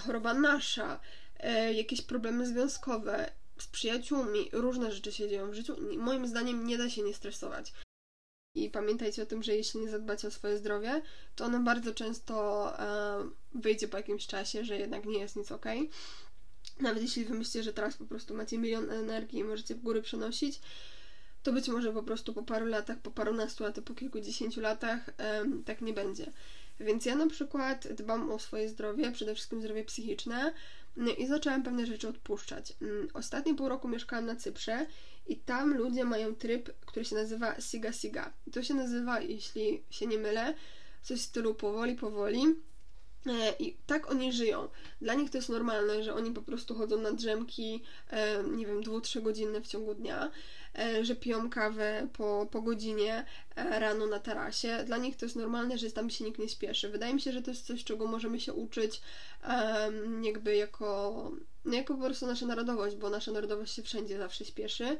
choroba 0.00 0.34
nasza, 0.34 1.00
e, 1.40 1.72
jakieś 1.72 2.02
problemy 2.02 2.46
związkowe 2.46 3.30
z 3.58 3.66
przyjaciółmi, 3.66 4.48
różne 4.52 4.92
rzeczy 4.92 5.12
się 5.12 5.28
dzieją 5.28 5.50
w 5.50 5.54
życiu. 5.54 5.76
Moim 5.98 6.26
zdaniem 6.26 6.66
nie 6.66 6.78
da 6.78 6.90
się 6.90 7.02
nie 7.02 7.14
stresować. 7.14 7.72
I 8.56 8.70
pamiętajcie 8.70 9.22
o 9.22 9.26
tym, 9.26 9.42
że 9.42 9.56
jeśli 9.56 9.80
nie 9.80 9.90
zadbacie 9.90 10.28
o 10.28 10.30
swoje 10.30 10.58
zdrowie, 10.58 11.02
to 11.36 11.44
ono 11.44 11.60
bardzo 11.60 11.94
często 11.94 12.34
e, 12.80 13.28
wyjdzie 13.54 13.88
po 13.88 13.96
jakimś 13.96 14.26
czasie, 14.26 14.64
że 14.64 14.78
jednak 14.78 15.04
nie 15.04 15.18
jest 15.18 15.36
nic 15.36 15.52
ok. 15.52 15.66
Nawet 16.80 17.02
jeśli 17.02 17.24
wy 17.24 17.34
myślicie, 17.34 17.62
że 17.62 17.72
teraz 17.72 17.96
po 17.96 18.04
prostu 18.04 18.34
macie 18.34 18.58
milion 18.58 18.90
energii 18.90 19.38
i 19.38 19.44
możecie 19.44 19.74
w 19.74 19.82
góry 19.82 20.02
przenosić, 20.02 20.60
to 21.42 21.52
być 21.52 21.68
może 21.68 21.92
po 21.92 22.02
prostu 22.02 22.34
po 22.34 22.42
paru 22.42 22.66
latach, 22.66 22.98
po 22.98 23.10
parunastu, 23.10 23.72
to 23.72 23.82
po 23.82 23.94
kilkudziesięciu 23.94 24.60
latach 24.60 25.10
um, 25.18 25.64
tak 25.64 25.80
nie 25.80 25.92
będzie. 25.92 26.32
Więc 26.80 27.06
ja 27.06 27.16
na 27.16 27.26
przykład 27.26 27.88
dbam 27.92 28.30
o 28.30 28.38
swoje 28.38 28.68
zdrowie, 28.68 29.12
przede 29.12 29.34
wszystkim 29.34 29.60
zdrowie 29.60 29.84
psychiczne 29.84 30.52
i 31.18 31.26
zaczęłam 31.26 31.62
pewne 31.62 31.86
rzeczy 31.86 32.08
odpuszczać. 32.08 32.72
Mm, 32.82 33.08
ostatnie 33.14 33.54
pół 33.54 33.68
roku 33.68 33.88
mieszkałam 33.88 34.26
na 34.26 34.36
Cyprze 34.36 34.86
i 35.26 35.36
tam 35.36 35.74
ludzie 35.74 36.04
mają 36.04 36.34
tryb, 36.34 36.80
który 36.80 37.04
się 37.04 37.16
nazywa 37.16 37.60
Siga 37.60 37.92
Siga. 37.92 38.32
To 38.52 38.62
się 38.62 38.74
nazywa, 38.74 39.20
jeśli 39.20 39.82
się 39.90 40.06
nie 40.06 40.18
mylę, 40.18 40.54
coś 41.02 41.20
w 41.20 41.24
stylu 41.24 41.54
powoli, 41.54 41.94
powoli 41.94 42.42
I 43.58 43.76
tak 43.86 44.10
oni 44.10 44.32
żyją. 44.32 44.68
Dla 45.00 45.14
nich 45.14 45.30
to 45.30 45.38
jest 45.38 45.48
normalne, 45.48 46.02
że 46.02 46.14
oni 46.14 46.30
po 46.30 46.42
prostu 46.42 46.74
chodzą 46.74 47.00
na 47.00 47.12
drzemki, 47.12 47.82
e, 48.10 48.42
nie 48.44 48.66
wiem, 48.66 48.82
dwu, 48.82 49.00
trzy 49.00 49.22
godziny 49.22 49.60
w 49.60 49.66
ciągu 49.66 49.94
dnia, 49.94 50.30
e, 50.78 51.04
że 51.04 51.16
piją 51.16 51.50
kawę 51.50 52.08
po, 52.12 52.48
po 52.50 52.62
godzinie 52.62 53.24
rano 53.56 54.06
na 54.06 54.20
tarasie. 54.20 54.84
Dla 54.86 54.96
nich 54.96 55.16
to 55.16 55.24
jest 55.24 55.36
normalne, 55.36 55.78
że 55.78 55.90
tam 55.90 56.10
się 56.10 56.24
nikt 56.24 56.38
nie 56.38 56.48
śpieszy. 56.48 56.88
Wydaje 56.88 57.14
mi 57.14 57.20
się, 57.20 57.32
że 57.32 57.42
to 57.42 57.50
jest 57.50 57.66
coś, 57.66 57.84
czego 57.84 58.06
możemy 58.06 58.40
się 58.40 58.52
uczyć 58.52 59.00
jakby 60.22 60.56
jako, 60.56 61.30
no 61.64 61.74
jako 61.74 61.94
po 61.94 62.04
prostu 62.04 62.26
nasza 62.26 62.46
narodowość, 62.46 62.96
bo 62.96 63.10
nasza 63.10 63.32
narodowość 63.32 63.74
się 63.74 63.82
wszędzie 63.82 64.18
zawsze 64.18 64.44
śpieszy. 64.44 64.98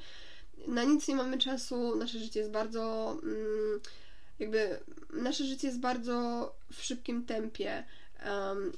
Na 0.67 0.85
nic 0.85 1.09
nie 1.09 1.15
mamy 1.15 1.39
czasu, 1.39 1.97
nasze 1.97 2.19
życie 2.19 2.41
jest 2.41 2.53
bardzo... 2.53 3.17
Mm, 3.23 3.81
jakby 4.39 4.81
nasze 5.13 5.45
życie 5.45 5.67
jest 5.67 5.81
bardzo 5.81 6.53
w 6.73 6.83
szybkim 6.83 7.25
tempie 7.25 7.85
um, 8.25 8.73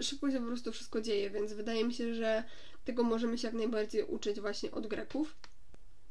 szybko 0.00 0.30
się 0.30 0.40
po 0.40 0.46
prostu 0.46 0.72
wszystko 0.72 1.00
dzieje, 1.00 1.30
więc 1.30 1.52
wydaje 1.52 1.84
mi 1.84 1.94
się, 1.94 2.14
że 2.14 2.44
tego 2.84 3.02
możemy 3.02 3.38
się 3.38 3.48
jak 3.48 3.54
najbardziej 3.54 4.04
uczyć 4.04 4.40
właśnie 4.40 4.70
od 4.70 4.86
Greków. 4.86 5.36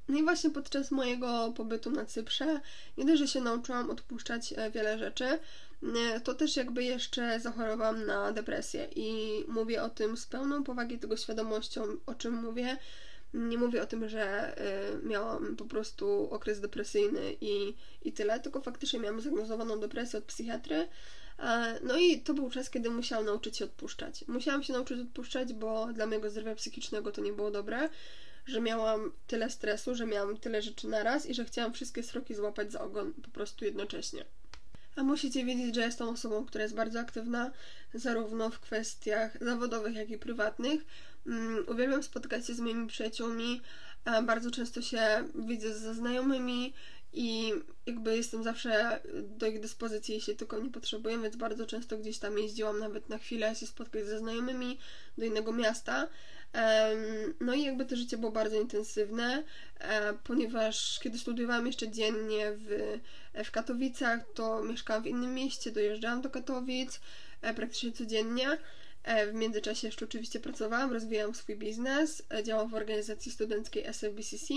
No 0.10 0.18
i 0.18 0.24
właśnie 0.24 0.50
podczas 0.50 0.92
mojego 0.92 1.54
pobytu 1.58 1.92
na 1.92 2.06
Cyprze 2.06 2.60
nie 2.98 3.06
dość, 3.06 3.20
że 3.20 3.28
się 3.28 3.42
nauczyłam 3.42 3.90
odpuszczać 3.90 4.54
e, 4.58 4.72
wiele 4.72 4.98
rzeczy, 4.98 5.26
e, 5.26 5.40
to 6.24 6.34
też 6.34 6.56
jakby 6.56 6.84
jeszcze 6.84 7.40
zachorowałam 7.40 8.06
na 8.06 8.32
depresję 8.32 8.88
i 8.96 9.44
mówię 9.48 9.84
o 9.84 9.90
tym 9.90 10.18
z 10.18 10.26
pełną 10.26 10.64
powagi 10.64 11.00
tego 11.00 11.18
świadomością, 11.18 11.84
o 12.06 12.16
czym 12.16 12.34
mówię. 12.34 12.78
Nie 13.34 13.58
mówię 13.58 13.84
o 13.84 13.86
tym, 13.86 14.10
że 14.10 14.58
e, 14.58 14.98
miałam 15.04 15.56
po 15.56 15.66
prostu 15.66 16.28
okres 16.32 16.60
depresyjny 16.60 17.36
i, 17.42 17.76
i 18.02 18.14
tyle, 18.14 18.40
tylko 18.40 18.62
faktycznie 18.62 19.00
miałam 19.00 19.22
zdiagnozowaną 19.22 19.80
depresję 19.80 20.20
od 20.20 20.26
psychiatry, 20.26 20.88
no 21.84 21.98
i 21.98 22.22
to 22.22 22.34
był 22.34 22.50
czas, 22.50 22.70
kiedy 22.70 22.90
musiałam 22.90 23.26
nauczyć 23.26 23.58
się 23.58 23.66
odpuszczać. 23.66 24.26
Musiałam 24.28 24.64
się 24.64 24.74
nauczyć 24.74 25.00
odpuszczać, 25.00 25.54
bo 25.54 25.94
dla 25.94 26.06
mojego 26.06 26.30
zdrowia 26.30 26.56
psychicznego 26.56 27.12
to 27.12 27.22
nie 27.22 27.34
było 27.34 27.52
dobre, 27.52 27.90
że 28.46 28.62
miałam 28.62 29.12
tyle 29.28 29.50
stresu, 29.50 29.96
że 29.96 30.06
miałam 30.06 30.38
tyle 30.38 30.62
rzeczy 30.62 30.88
naraz 30.88 31.26
i 31.26 31.34
że 31.34 31.46
chciałam 31.46 31.74
wszystkie 31.74 32.04
sroki 32.04 32.36
złapać 32.36 32.72
za 32.72 32.82
ogon 32.82 33.14
po 33.14 33.30
prostu 33.30 33.66
jednocześnie. 33.66 34.26
A 34.96 35.04
musicie 35.04 35.46
wiedzieć, 35.46 35.76
że 35.76 35.82
jestem 35.82 36.10
osobą, 36.10 36.46
która 36.46 36.64
jest 36.64 36.76
bardzo 36.76 37.00
aktywna, 37.00 37.52
zarówno 37.94 38.50
w 38.50 38.60
kwestiach 38.60 39.38
zawodowych, 39.42 39.96
jak 39.96 40.10
i 40.10 40.18
prywatnych. 40.18 40.82
Um, 41.26 41.66
uwielbiam 41.68 42.04
spotkać 42.04 42.48
się 42.48 42.54
z 42.54 42.60
moimi 42.60 42.88
przyjaciółmi, 42.88 43.62
bardzo 44.24 44.52
często 44.52 44.82
się 44.82 45.24
widzę 45.36 45.74
ze 45.74 45.94
znajomymi, 45.94 46.74
i 47.14 47.54
jakby 47.86 48.18
jestem 48.18 48.44
zawsze 48.44 49.00
do 49.24 49.48
ich 49.48 49.60
dyspozycji, 49.60 50.16
jeśli 50.16 50.36
tylko 50.36 50.60
nie 50.60 50.72
potrzebuję, 50.72 51.20
więc 51.20 51.36
bardzo 51.36 51.66
często 51.66 51.98
gdzieś 51.98 52.20
tam 52.20 52.38
jeździłam 52.38 52.80
nawet 52.80 53.10
na 53.10 53.18
chwilę 53.18 53.56
się 53.56 53.68
spotkać 53.68 54.06
ze 54.06 54.20
znajomymi 54.20 54.80
do 55.18 55.26
innego 55.26 55.54
miasta. 55.54 56.08
No 57.40 57.54
i 57.54 57.64
jakby 57.64 57.86
to 57.86 57.96
życie 57.96 58.18
było 58.18 58.32
bardzo 58.32 58.56
intensywne, 58.62 59.44
e, 59.80 60.14
ponieważ 60.14 61.00
kiedy 61.00 61.18
studiowałam 61.18 61.68
jeszcze 61.68 61.90
dziennie 61.90 62.52
w, 62.52 63.00
w 63.46 63.52
Katowicach, 63.52 64.20
to 64.34 64.64
mieszkałam 64.64 65.04
w 65.04 65.08
innym 65.08 65.34
mieście, 65.34 65.72
dojeżdżałam 65.72 66.22
do 66.22 66.30
Katowic 66.30 67.00
e, 67.42 67.54
praktycznie 67.54 67.92
codziennie. 67.92 68.58
E, 69.10 69.28
w 69.28 69.34
międzyczasie 69.34 69.88
jeszcze 69.88 70.06
oczywiście 70.06 70.40
pracowałam, 70.40 70.94
rozwijałam 70.94 71.36
swój 71.36 71.56
biznes, 71.56 72.24
e, 72.34 72.44
działam 72.44 72.70
w 72.70 72.74
organizacji 72.74 73.32
studenckiej 73.32 73.86
SFBCC, 73.86 74.54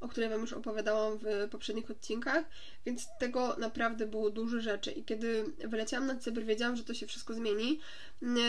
o 0.00 0.08
której 0.08 0.30
Wam 0.30 0.40
już 0.40 0.52
opowiadałam 0.52 1.18
w 1.18 1.48
poprzednich 1.50 1.90
odcinkach, 1.90 2.44
więc 2.86 3.06
tego 3.18 3.56
naprawdę 3.58 4.06
było 4.06 4.30
dużo 4.30 4.60
rzeczy 4.60 4.92
i 4.92 5.04
kiedy 5.04 5.44
wyleciałam 5.58 6.06
na 6.06 6.16
Cypr, 6.16 6.42
wiedziałam, 6.42 6.76
że 6.76 6.84
to 6.84 6.94
się 6.94 7.06
wszystko 7.06 7.34
zmieni, 7.34 7.80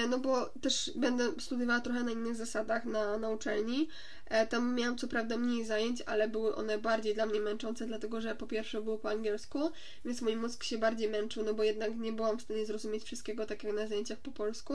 no 0.10 0.20
bo 0.20 0.46
też 0.62 0.92
będę 0.96 1.32
studiowała 1.40 1.80
trochę 1.80 2.04
na 2.04 2.12
innych 2.12 2.36
zasadach 2.36 2.86
na, 2.86 3.18
na 3.18 3.30
uczelni. 3.30 3.88
E, 4.26 4.48
tam 4.48 4.76
miałam 4.76 4.98
co 4.98 5.08
prawda 5.08 5.38
mniej 5.38 5.66
zajęć, 5.66 6.02
ale 6.06 6.28
były 6.28 6.56
one 6.56 6.78
bardziej 6.78 7.16
dla 7.16 7.26
mnie 7.26 7.40
męczące, 7.40 7.86
dlatego 7.86 8.22
że 8.22 8.36
po 8.36 8.48
pierwsze 8.48 8.82
było 8.82 8.98
po 8.98 9.10
angielsku, 9.10 9.72
więc 10.06 10.22
mój 10.22 10.36
mózg 10.36 10.64
się 10.64 10.78
bardziej 10.78 11.10
męczył, 11.10 11.44
no 11.44 11.54
bo 11.54 11.64
jednak 11.64 11.96
nie 11.96 12.14
byłam 12.14 12.40
w 12.40 12.42
stanie 12.42 12.66
zrozumieć 12.66 13.04
wszystkiego 13.04 13.46
tak 13.46 13.64
jak 13.64 13.74
na 13.74 13.88
zajęciach 13.88 14.20
po 14.20 14.32
polsku. 14.32 14.74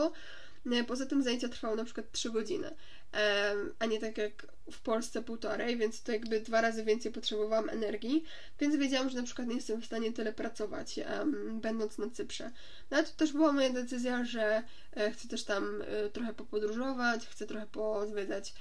No 0.65 0.85
poza 0.85 1.07
tym 1.07 1.23
zajęcia 1.23 1.49
trwały 1.49 1.77
na 1.77 1.85
przykład 1.85 2.13
3 2.13 2.31
godziny, 2.31 2.71
a 3.79 3.87
nie 3.87 4.01
tak 4.01 4.19
jak 4.19 4.47
w 4.73 4.81
Polsce 4.81 5.23
półtorej, 5.23 5.77
więc 5.77 6.03
to 6.03 6.13
jakby 6.13 6.41
dwa 6.41 6.61
razy 6.61 6.85
więcej 6.85 7.13
potrzebowałam 7.13 7.69
energii, 7.69 8.25
więc 8.61 8.77
wiedziałam, 8.77 9.11
że 9.11 9.17
na 9.17 9.23
przykład 9.23 9.49
nie 9.49 9.55
jestem 9.55 9.83
w 9.83 9.87
stanie 9.87 10.13
tyle 10.13 10.33
pracować, 10.33 11.01
będąc 11.53 11.99
na 11.99 12.11
Cyprze. 12.11 12.51
No 12.91 12.97
ale 12.97 13.07
to 13.07 13.13
też 13.17 13.33
była 13.33 13.53
moja 13.53 13.71
decyzja, 13.71 14.25
że 14.25 14.63
e, 14.97 15.11
chcę 15.11 15.29
też 15.29 15.45
tam 15.45 15.83
e, 15.83 16.11
trochę 16.11 16.35
popodróżować, 16.35 17.27
chcę 17.27 17.47
trochę 17.47 17.67
pozwiedzać 17.67 18.55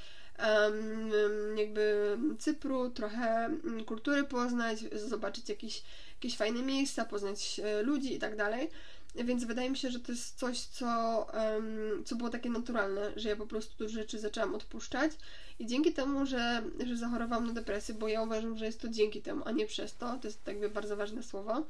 jakby 1.56 2.18
Cypru, 2.40 2.90
trochę 2.90 3.46
mm, 3.46 3.86
kultury 3.86 4.24
poznać, 4.24 4.80
zobaczyć 4.92 5.50
jakieś, 5.50 5.84
jakieś 6.14 6.38
fajne 6.38 6.62
miejsca, 6.62 7.06
poznać 7.06 7.62
e, 7.64 7.84
ludzi 7.84 8.14
i 8.14 8.20
tak 8.20 8.36
dalej. 8.36 8.70
Więc 9.16 9.44
wydaje 9.44 9.70
mi 9.70 9.78
się, 9.78 9.92
że 9.92 10.00
to 10.00 10.12
jest 10.12 10.40
coś, 10.40 10.60
co, 10.60 10.88
um, 11.34 12.04
co 12.06 12.16
było 12.16 12.30
takie 12.30 12.50
naturalne, 12.50 13.12
że 13.16 13.30
ja 13.30 13.36
po 13.36 13.48
prostu 13.48 13.78
dużo 13.78 13.94
rzeczy 13.94 14.20
zaczęłam 14.20 14.56
odpuszczać 14.56 15.12
i 15.60 15.66
dzięki 15.66 15.94
temu, 15.94 16.26
że, 16.26 16.64
że 16.86 16.98
zachorowałam 16.98 17.48
na 17.48 17.54
depresję, 17.54 17.96
bo 17.96 18.08
ja 18.08 18.22
uważam, 18.22 18.58
że 18.58 18.66
jest 18.66 18.82
to 18.82 18.90
dzięki 18.90 19.22
temu, 19.22 19.44
a 19.46 19.52
nie 19.52 19.66
przez 19.66 19.96
to, 19.96 20.18
to 20.18 20.28
jest 20.28 20.48
jakby 20.48 20.70
bardzo 20.70 20.98
ważne 20.98 21.24
słowo, 21.24 21.66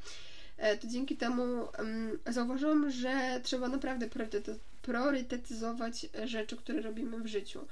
e, 0.58 0.78
to 0.78 0.88
dzięki 0.88 1.18
temu 1.18 1.44
um, 1.78 2.20
zauważyłam, 2.28 2.92
że 2.92 3.42
trzeba 3.44 3.68
naprawdę 3.68 4.10
priorytetyzować 4.82 6.06
rzeczy, 6.26 6.58
które 6.58 6.82
robimy 6.82 7.20
w 7.20 7.28
życiu. 7.28 7.66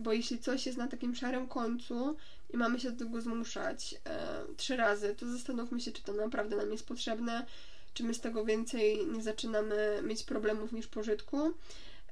Bo 0.00 0.12
jeśli 0.12 0.38
coś 0.38 0.66
jest 0.66 0.78
na 0.78 0.88
takim 0.88 1.14
szarym 1.14 1.46
końcu 1.46 2.16
i 2.54 2.56
mamy 2.56 2.80
się 2.80 2.90
do 2.90 3.04
tego 3.04 3.20
zmuszać 3.20 3.94
e, 4.04 4.44
trzy 4.56 4.76
razy, 4.76 5.14
to 5.14 5.28
zastanówmy 5.28 5.80
się, 5.80 5.92
czy 5.92 6.02
to 6.02 6.12
naprawdę 6.12 6.56
nam 6.56 6.72
jest 6.72 6.86
potrzebne, 6.86 7.46
czy 7.94 8.04
my 8.04 8.14
z 8.14 8.20
tego 8.20 8.44
więcej 8.44 9.06
nie 9.06 9.22
zaczynamy 9.22 10.02
mieć 10.02 10.24
problemów 10.24 10.72
niż 10.72 10.86
pożytku. 10.86 11.54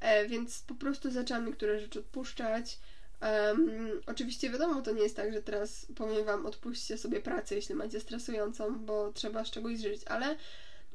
E, 0.00 0.28
więc 0.28 0.62
po 0.62 0.74
prostu 0.74 1.10
zaczęłam 1.10 1.46
niektóre 1.46 1.80
rzeczy 1.80 1.98
odpuszczać. 1.98 2.78
Um, 3.22 3.90
oczywiście 4.06 4.50
wiadomo, 4.50 4.82
to 4.82 4.92
nie 4.92 5.02
jest 5.02 5.16
tak, 5.16 5.32
że 5.32 5.42
teraz 5.42 5.86
powiem 5.96 6.24
Wam, 6.24 6.46
odpuśćcie 6.46 6.98
sobie 6.98 7.20
pracę, 7.20 7.54
jeśli 7.54 7.74
macie 7.74 8.00
stresującą, 8.00 8.78
bo 8.78 9.12
trzeba 9.12 9.44
z 9.44 9.50
czegoś 9.50 9.78
żyć, 9.78 10.00
ale 10.06 10.36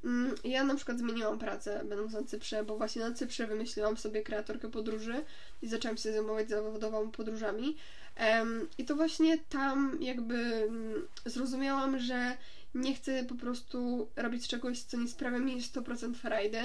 um, 0.03 0.35
ja 0.43 0.63
na 0.63 0.75
przykład 0.75 0.97
zmieniłam 0.99 1.39
pracę, 1.39 1.81
będąc 1.85 2.13
na 2.13 2.23
Cyprze, 2.23 2.63
bo 2.63 2.77
właśnie 2.77 3.01
na 3.01 3.15
Cyprze 3.15 3.47
wymyśliłam 3.47 3.97
sobie 3.97 4.23
kreatorkę 4.23 4.71
podróży 4.71 5.15
i 5.61 5.67
zaczęłam 5.67 5.97
się 5.97 6.11
zajmować 6.11 6.49
zawodowo 6.49 7.07
podróżami. 7.07 7.77
Um, 8.19 8.67
I 8.77 8.85
to 8.85 8.95
właśnie 8.95 9.37
tam 9.37 9.97
jakby 10.01 10.65
um, 10.65 11.07
zrozumiałam, 11.25 11.99
że 11.99 12.37
nie 12.75 12.95
chcę 12.95 13.23
po 13.23 13.35
prostu 13.35 14.07
robić 14.15 14.47
czegoś, 14.47 14.81
co 14.81 14.97
nie 14.97 15.07
sprawia 15.07 15.39
mi 15.39 15.61
100% 15.61 16.13
frajdy. 16.13 16.59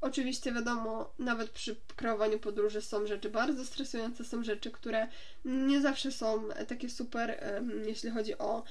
Oczywiście 0.00 0.52
wiadomo, 0.52 1.12
nawet 1.18 1.50
przy 1.50 1.76
kreowaniu 1.96 2.38
podróży 2.38 2.82
są 2.82 3.06
rzeczy 3.06 3.30
bardzo 3.30 3.64
stresujące, 3.64 4.24
są 4.24 4.44
rzeczy, 4.44 4.70
które 4.70 5.08
nie 5.44 5.80
zawsze 5.80 6.12
są 6.12 6.48
takie 6.68 6.90
super, 6.90 7.44
jeśli 7.86 8.10
chodzi 8.10 8.38
o, 8.38 8.64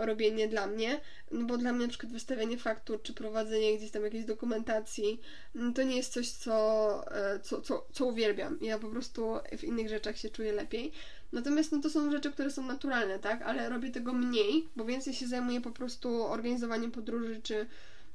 o 0.00 0.06
robienie 0.06 0.48
dla 0.48 0.66
mnie, 0.66 1.00
no 1.30 1.46
bo 1.46 1.56
dla 1.56 1.72
mnie 1.72 1.82
na 1.82 1.88
przykład 1.88 2.12
wystawianie 2.12 2.58
faktur 2.58 3.02
czy 3.02 3.14
prowadzenie 3.14 3.76
gdzieś 3.76 3.90
tam 3.90 4.04
jakiejś 4.04 4.24
dokumentacji 4.24 5.20
mm, 5.56 5.74
to 5.74 5.82
nie 5.82 5.96
jest 5.96 6.12
coś, 6.12 6.30
co, 6.30 7.04
e, 7.16 7.40
co, 7.40 7.60
co, 7.60 7.86
co 7.92 8.06
uwielbiam. 8.06 8.58
Ja 8.60 8.78
po 8.78 8.88
prostu 8.88 9.38
w 9.58 9.64
innych 9.64 9.88
rzeczach 9.88 10.18
się 10.18 10.30
czuję 10.30 10.52
lepiej. 10.52 10.92
Natomiast 11.32 11.72
no 11.72 11.80
to 11.80 11.90
są 11.90 12.10
rzeczy, 12.10 12.32
które 12.32 12.50
są 12.50 12.66
naturalne, 12.66 13.18
tak? 13.18 13.42
Ale 13.42 13.68
robię 13.68 13.90
tego 13.90 14.12
mniej, 14.12 14.68
bo 14.76 14.84
więcej 14.84 15.14
się 15.14 15.26
zajmuję 15.26 15.60
po 15.60 15.70
prostu 15.70 16.24
organizowaniem 16.24 16.90
podróży, 16.90 17.40
czy, 17.42 17.66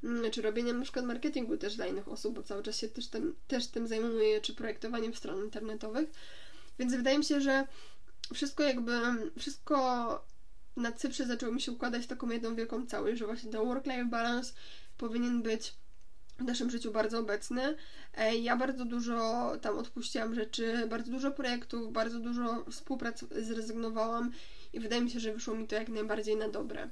mm, 0.04 0.30
czy 0.30 0.42
robieniem 0.42 0.78
na 0.78 0.82
przykład 0.82 1.04
marketingu 1.04 1.56
też 1.56 1.76
dla 1.76 1.86
innych 1.86 2.08
osób, 2.08 2.34
bo 2.34 2.42
cały 2.42 2.62
czas 2.62 2.78
się 2.78 2.88
też 2.88 3.08
tym, 3.08 3.34
też 3.48 3.66
tym 3.66 3.88
zajmuję, 3.88 4.40
czy 4.40 4.54
projektowaniem 4.54 5.14
stron 5.14 5.44
internetowych. 5.44 6.08
Więc 6.78 6.94
wydaje 6.94 7.18
mi 7.18 7.24
się, 7.24 7.40
że 7.40 7.66
wszystko 8.34 8.62
jakby, 8.62 9.00
wszystko 9.38 10.24
na 10.76 10.92
Cyprze 10.92 11.26
zaczęło 11.26 11.52
mi 11.52 11.60
się 11.60 11.72
układać 11.72 12.04
w 12.04 12.06
taką 12.06 12.30
jedną 12.30 12.54
wielką 12.54 12.86
całość, 12.86 13.18
że 13.18 13.26
właśnie 13.26 13.50
ten 13.50 13.64
work-life 13.64 14.04
balance 14.04 14.52
powinien 14.98 15.42
być 15.42 15.74
w 16.38 16.44
naszym 16.44 16.70
życiu 16.70 16.92
bardzo 16.92 17.18
obecny. 17.18 17.76
E, 18.14 18.36
ja 18.36 18.56
bardzo 18.56 18.84
dużo 18.84 19.52
tam 19.60 19.78
odpuściłam 19.78 20.34
rzeczy, 20.34 20.86
bardzo 20.88 21.10
dużo 21.12 21.30
projektów, 21.30 21.92
bardzo 21.92 22.18
dużo 22.18 22.64
współprac 22.70 23.24
zrezygnowałam 23.30 24.32
i 24.72 24.80
wydaje 24.80 25.02
mi 25.02 25.10
się, 25.10 25.20
że 25.20 25.32
wyszło 25.32 25.54
mi 25.54 25.66
to 25.66 25.74
jak 25.74 25.88
najbardziej 25.88 26.36
na 26.36 26.48
dobre. 26.48 26.88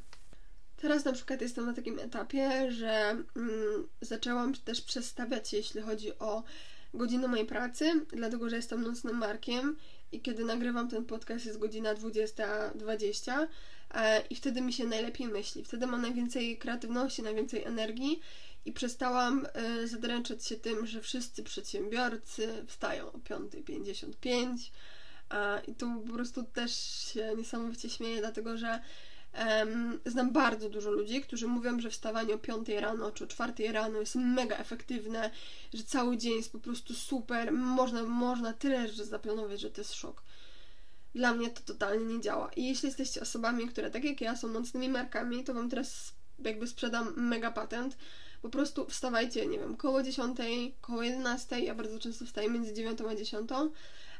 Teraz 0.76 1.04
na 1.04 1.12
przykład 1.12 1.40
jestem 1.40 1.66
na 1.66 1.72
takim 1.72 1.98
etapie, 1.98 2.72
że 2.72 3.16
mm, 3.36 3.88
zaczęłam 4.00 4.54
też 4.54 4.80
przestawiać, 4.80 5.52
jeśli 5.52 5.80
chodzi 5.80 6.18
o 6.18 6.42
godziny 6.94 7.28
mojej 7.28 7.46
pracy, 7.46 7.92
dlatego 8.08 8.50
że 8.50 8.56
jestem 8.56 8.82
nocnym 8.82 9.16
markiem 9.16 9.76
i 10.12 10.20
kiedy 10.20 10.44
nagrywam 10.44 10.88
ten 10.88 11.04
podcast 11.04 11.46
jest 11.46 11.58
godzina 11.58 11.94
20.20 11.94 12.74
20, 12.74 13.48
e, 13.94 14.22
i 14.30 14.34
wtedy 14.34 14.60
mi 14.60 14.72
się 14.72 14.86
najlepiej 14.86 15.26
myśli. 15.26 15.64
Wtedy 15.64 15.86
mam 15.86 16.02
najwięcej 16.02 16.58
kreatywności, 16.58 17.22
najwięcej 17.22 17.64
energii 17.64 18.20
i 18.64 18.72
przestałam 18.72 19.46
y, 19.82 19.88
zadręczać 19.88 20.46
się 20.46 20.56
tym, 20.56 20.86
że 20.86 21.00
wszyscy 21.00 21.42
przedsiębiorcy 21.42 22.64
wstają 22.66 23.12
o 23.12 23.18
5.55 23.18 24.56
i 25.68 25.74
tu 25.74 26.02
po 26.06 26.12
prostu 26.12 26.42
też 26.42 26.72
się 27.12 27.34
niesamowicie 27.36 27.90
śmieję, 27.90 28.20
dlatego 28.20 28.56
że 28.56 28.80
um, 29.38 30.00
znam 30.06 30.32
bardzo 30.32 30.68
dużo 30.68 30.90
ludzi, 30.90 31.20
którzy 31.20 31.46
mówią, 31.46 31.80
że 31.80 31.90
wstawanie 31.90 32.34
o 32.34 32.38
5 32.38 32.68
rano 32.68 33.10
czy 33.10 33.24
o 33.24 33.26
4 33.26 33.72
rano 33.72 34.00
jest 34.00 34.14
mega 34.14 34.56
efektywne, 34.56 35.30
że 35.74 35.82
cały 35.82 36.16
dzień 36.16 36.36
jest 36.36 36.52
po 36.52 36.58
prostu 36.58 36.94
super, 36.94 37.52
można, 37.52 38.02
można 38.02 38.52
tyle 38.52 38.88
rzeczy 38.88 39.04
zaplanować, 39.04 39.60
że 39.60 39.70
to 39.70 39.80
jest 39.80 39.94
szok. 39.94 40.22
Dla 41.14 41.34
mnie 41.34 41.50
to 41.50 41.60
totalnie 41.60 42.14
nie 42.14 42.20
działa. 42.20 42.50
I 42.56 42.68
jeśli 42.68 42.86
jesteście 42.86 43.20
osobami, 43.20 43.68
które 43.68 43.90
tak 43.90 44.04
jak 44.04 44.20
ja 44.20 44.36
są 44.36 44.48
nocnymi 44.48 44.88
markami, 44.88 45.44
to 45.44 45.54
Wam 45.54 45.70
teraz 45.70 46.12
jakby 46.44 46.66
sprzedam 46.66 47.14
mega 47.16 47.50
patent, 47.50 47.96
po 48.42 48.48
prostu 48.48 48.86
wstawajcie, 48.86 49.46
nie 49.46 49.58
wiem, 49.58 49.76
koło 49.76 50.02
10, 50.02 50.38
koło 50.80 51.02
11, 51.02 51.60
ja 51.60 51.74
bardzo 51.74 51.98
często 51.98 52.24
wstaję 52.24 52.50
między 52.50 52.72
9 52.72 52.98
a 53.10 53.14
10. 53.14 53.50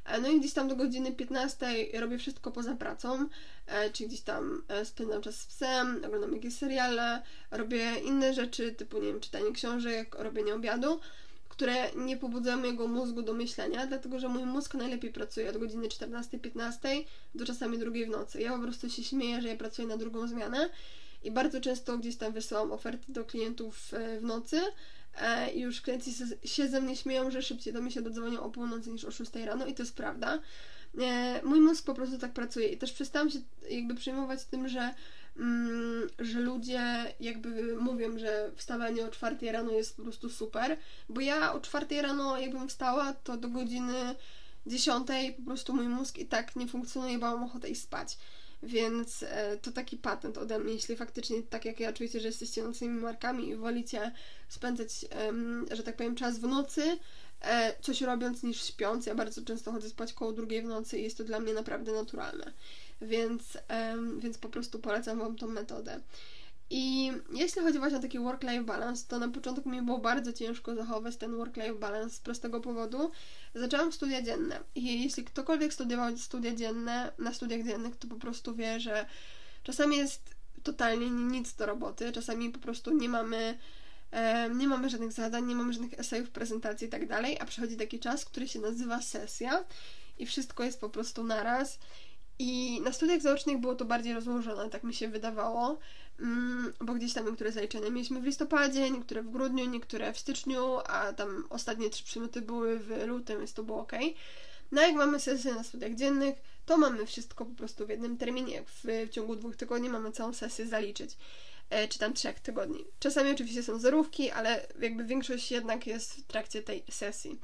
E, 0.04 0.20
no 0.20 0.28
i 0.28 0.40
gdzieś 0.40 0.52
tam 0.52 0.68
do 0.68 0.76
godziny 0.76 1.12
15 1.12 1.66
robię 2.00 2.18
wszystko 2.18 2.50
poza 2.50 2.74
pracą, 2.74 3.28
e, 3.66 3.90
czyli 3.90 4.08
gdzieś 4.08 4.20
tam 4.20 4.62
e, 4.68 4.84
spędzam 4.84 5.22
czas 5.22 5.40
z 5.40 5.46
psem, 5.46 6.02
oglądam 6.06 6.34
jakieś 6.34 6.54
seriale, 6.54 7.22
robię 7.50 7.92
inne 8.04 8.34
rzeczy, 8.34 8.72
typu, 8.72 8.98
nie 8.98 9.06
wiem, 9.06 9.20
czytanie 9.20 9.52
książek, 9.52 10.14
robienie 10.18 10.54
obiadu, 10.54 11.00
które 11.48 11.90
nie 11.96 12.16
pobudzają 12.16 12.56
mojego 12.56 12.88
mózgu 12.88 13.22
do 13.22 13.32
myślenia, 13.32 13.86
dlatego 13.86 14.20
że 14.20 14.28
mój 14.28 14.44
mózg 14.44 14.74
najlepiej 14.74 15.12
pracuje 15.12 15.50
od 15.50 15.58
godziny 15.58 15.88
14-15 15.88 17.04
do 17.34 17.46
czasami 17.46 17.78
drugiej 17.78 18.06
w 18.06 18.08
nocy. 18.08 18.40
Ja 18.40 18.52
po 18.52 18.62
prostu 18.62 18.90
się 18.90 19.04
śmieję, 19.04 19.42
że 19.42 19.48
ja 19.48 19.56
pracuję 19.56 19.88
na 19.88 19.96
drugą 19.96 20.28
zmianę 20.28 20.70
i 21.24 21.30
bardzo 21.30 21.60
często 21.60 21.98
gdzieś 21.98 22.16
tam 22.16 22.32
wysyłam 22.32 22.72
oferty 22.72 23.12
do 23.12 23.24
klientów 23.24 23.94
e, 23.94 24.20
w 24.20 24.22
nocy 24.22 24.60
e, 25.20 25.52
i 25.52 25.60
już 25.60 25.80
klienci 25.80 26.12
się 26.44 26.68
ze 26.68 26.80
mnie 26.80 26.96
śmieją, 26.96 27.30
że 27.30 27.42
szybciej 27.42 27.72
do 27.72 27.82
mnie 27.82 27.90
się 27.90 28.02
dodzwonią 28.02 28.40
o 28.40 28.50
północy 28.50 28.90
niż 28.90 29.04
o 29.04 29.10
6 29.10 29.30
rano 29.34 29.66
i 29.66 29.74
to 29.74 29.82
jest 29.82 29.96
prawda. 29.96 30.38
E, 30.98 31.40
mój 31.44 31.60
mózg 31.60 31.84
po 31.84 31.94
prostu 31.94 32.18
tak 32.18 32.32
pracuje 32.32 32.68
i 32.68 32.78
też 32.78 32.92
przestałam 32.92 33.30
się 33.30 33.38
jakby 33.70 33.94
przejmować 33.94 34.44
tym, 34.44 34.68
że 34.68 34.94
mm, 35.36 36.08
że 36.18 36.40
ludzie 36.40 37.14
jakby 37.20 37.76
mówią, 37.76 38.18
że 38.18 38.50
wstawanie 38.56 39.04
o 39.04 39.08
4 39.08 39.52
rano 39.52 39.72
jest 39.72 39.96
po 39.96 40.02
prostu 40.02 40.28
super, 40.28 40.76
bo 41.08 41.20
ja 41.20 41.52
o 41.52 41.60
4 41.60 42.02
rano 42.02 42.38
jakbym 42.38 42.68
wstała, 42.68 43.12
to 43.12 43.36
do 43.36 43.48
godziny 43.48 44.14
10 44.66 45.08
po 45.36 45.42
prostu 45.42 45.74
mój 45.74 45.88
mózg 45.88 46.18
i 46.18 46.26
tak 46.26 46.56
nie 46.56 46.68
funkcjonuje, 46.68 47.18
bo 47.18 47.26
mam 47.26 47.44
ochotę 47.44 47.68
iść 47.68 47.82
spać. 47.82 48.18
Więc 48.62 49.22
e, 49.22 49.56
to 49.56 49.72
taki 49.72 49.96
patent 49.96 50.38
ode 50.38 50.58
mnie, 50.58 50.72
jeśli 50.72 50.96
faktycznie 50.96 51.42
tak 51.42 51.64
jak 51.64 51.80
ja 51.80 51.92
czujecie, 51.92 52.20
że 52.20 52.28
jesteście 52.28 52.62
nocnymi 52.62 53.00
markami 53.00 53.48
i 53.48 53.56
wolicie 53.56 54.12
spędzać, 54.48 54.90
że 55.70 55.82
tak 55.82 55.96
powiem, 55.96 56.14
czas 56.14 56.38
w 56.38 56.42
nocy, 56.42 56.98
e, 57.40 57.74
coś 57.80 58.00
robiąc 58.00 58.42
niż 58.42 58.64
śpiąc. 58.64 59.06
Ja 59.06 59.14
bardzo 59.14 59.42
często 59.42 59.72
chodzę 59.72 59.88
spać 59.88 60.12
koło 60.12 60.32
drugiej 60.32 60.62
w 60.62 60.64
nocy 60.64 60.98
i 60.98 61.02
jest 61.02 61.18
to 61.18 61.24
dla 61.24 61.40
mnie 61.40 61.54
naprawdę 61.54 61.92
naturalne. 61.92 62.52
Więc, 63.00 63.58
więc 64.18 64.38
po 64.38 64.48
prostu 64.48 64.78
polecam 64.78 65.18
Wam 65.18 65.36
tą 65.36 65.48
metodę. 65.48 66.00
I 66.70 67.11
jeśli 67.42 67.62
chodzi 67.62 67.78
właśnie 67.78 67.98
o 67.98 68.00
taki 68.00 68.18
work-life 68.18 68.64
balance, 68.64 69.04
to 69.08 69.18
na 69.18 69.28
początku 69.28 69.70
mi 69.70 69.82
było 69.82 69.98
bardzo 69.98 70.32
ciężko 70.32 70.74
zachować 70.74 71.16
ten 71.16 71.36
work-life 71.36 71.74
balance 71.74 72.16
z 72.16 72.20
prostego 72.20 72.60
powodu. 72.60 73.10
Zaczęłam 73.54 73.92
studia 73.92 74.22
dzienne 74.22 74.60
i 74.74 75.02
jeśli 75.02 75.24
ktokolwiek 75.24 75.74
studiował 75.74 76.18
studia 76.18 76.54
dzienne, 76.54 77.12
na 77.18 77.34
studiach 77.34 77.62
dziennych, 77.62 77.96
to 77.96 78.08
po 78.08 78.16
prostu 78.16 78.54
wie, 78.54 78.80
że 78.80 79.06
czasami 79.62 79.96
jest 79.96 80.34
totalnie 80.62 81.10
nic 81.10 81.54
do 81.54 81.66
roboty, 81.66 82.12
czasami 82.12 82.50
po 82.50 82.58
prostu 82.58 82.96
nie 82.96 83.08
mamy 83.08 83.58
nie 84.54 84.68
mamy 84.68 84.90
żadnych 84.90 85.12
zadań, 85.12 85.46
nie 85.46 85.54
mamy 85.54 85.72
żadnych 85.72 86.00
esejów, 86.00 86.30
prezentacji 86.30 86.86
i 86.86 86.90
tak 86.90 87.08
dalej, 87.08 87.40
a 87.40 87.44
przychodzi 87.44 87.76
taki 87.76 87.98
czas, 87.98 88.24
który 88.24 88.48
się 88.48 88.60
nazywa 88.60 89.02
sesja 89.02 89.64
i 90.18 90.26
wszystko 90.26 90.64
jest 90.64 90.80
po 90.80 90.88
prostu 90.88 91.24
naraz. 91.24 91.78
I 92.38 92.80
na 92.80 92.92
studiach 92.92 93.20
zaocznych 93.20 93.58
było 93.58 93.74
to 93.74 93.84
bardziej 93.84 94.14
rozłożone, 94.14 94.70
tak 94.70 94.84
mi 94.84 94.94
się 94.94 95.08
wydawało. 95.08 95.78
Mm, 96.20 96.72
bo 96.80 96.94
gdzieś 96.94 97.12
tam 97.12 97.26
niektóre 97.26 97.52
zaliczenia 97.52 97.90
mieliśmy 97.90 98.20
w 98.20 98.24
listopadzie, 98.24 98.90
niektóre 98.90 99.22
w 99.22 99.30
grudniu, 99.30 99.64
niektóre 99.64 100.12
w 100.12 100.18
styczniu, 100.18 100.78
a 100.86 101.12
tam 101.12 101.46
ostatnie 101.50 101.90
trzy 101.90 102.04
przymioty 102.04 102.42
były 102.42 102.78
w 102.78 103.06
lutym, 103.06 103.38
więc 103.38 103.52
to 103.52 103.62
było 103.62 103.78
ok. 103.80 103.92
No 104.72 104.82
jak 104.82 104.94
mamy 104.94 105.20
sesję 105.20 105.54
na 105.54 105.64
studiach 105.64 105.94
dziennych, 105.94 106.36
to 106.66 106.76
mamy 106.76 107.06
wszystko 107.06 107.44
po 107.44 107.54
prostu 107.54 107.86
w 107.86 107.88
jednym 107.88 108.16
terminie. 108.16 108.62
W, 108.66 109.06
w 109.06 109.10
ciągu 109.10 109.36
dwóch 109.36 109.56
tygodni 109.56 109.88
mamy 109.88 110.12
całą 110.12 110.32
sesję 110.32 110.66
zaliczyć. 110.66 111.16
E, 111.70 111.88
czy 111.88 111.98
tam 111.98 112.12
trzech 112.12 112.40
tygodni. 112.40 112.84
Czasami 112.98 113.30
oczywiście 113.30 113.62
są 113.62 113.78
zerówki, 113.78 114.30
ale 114.30 114.66
jakby 114.80 115.04
większość 115.04 115.52
jednak 115.52 115.86
jest 115.86 116.14
w 116.14 116.22
trakcie 116.22 116.62
tej 116.62 116.84
sesji. 116.90 117.40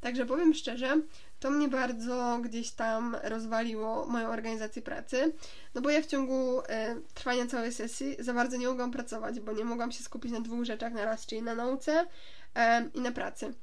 Także 0.00 0.26
powiem 0.26 0.54
szczerze, 0.54 1.00
to 1.40 1.50
mnie 1.50 1.68
bardzo 1.68 2.38
gdzieś 2.42 2.70
tam 2.70 3.16
rozwaliło 3.22 4.06
moją 4.06 4.28
organizację 4.28 4.82
pracy, 4.82 5.32
no 5.74 5.80
bo 5.80 5.90
ja 5.90 6.02
w 6.02 6.06
ciągu 6.06 6.62
e, 6.68 6.96
trwania 7.14 7.46
całej 7.46 7.72
sesji 7.72 8.16
za 8.18 8.34
bardzo 8.34 8.56
nie 8.56 8.68
mogłam 8.68 8.90
pracować, 8.90 9.40
bo 9.40 9.52
nie 9.52 9.64
mogłam 9.64 9.92
się 9.92 10.04
skupić 10.04 10.32
na 10.32 10.40
dwóch 10.40 10.64
rzeczach 10.64 10.92
na 10.92 11.04
raz, 11.04 11.26
czyli 11.26 11.42
na 11.42 11.54
nauce 11.54 12.06
e, 12.54 12.90
i 12.94 13.00
na 13.00 13.12
pracy. 13.12 13.54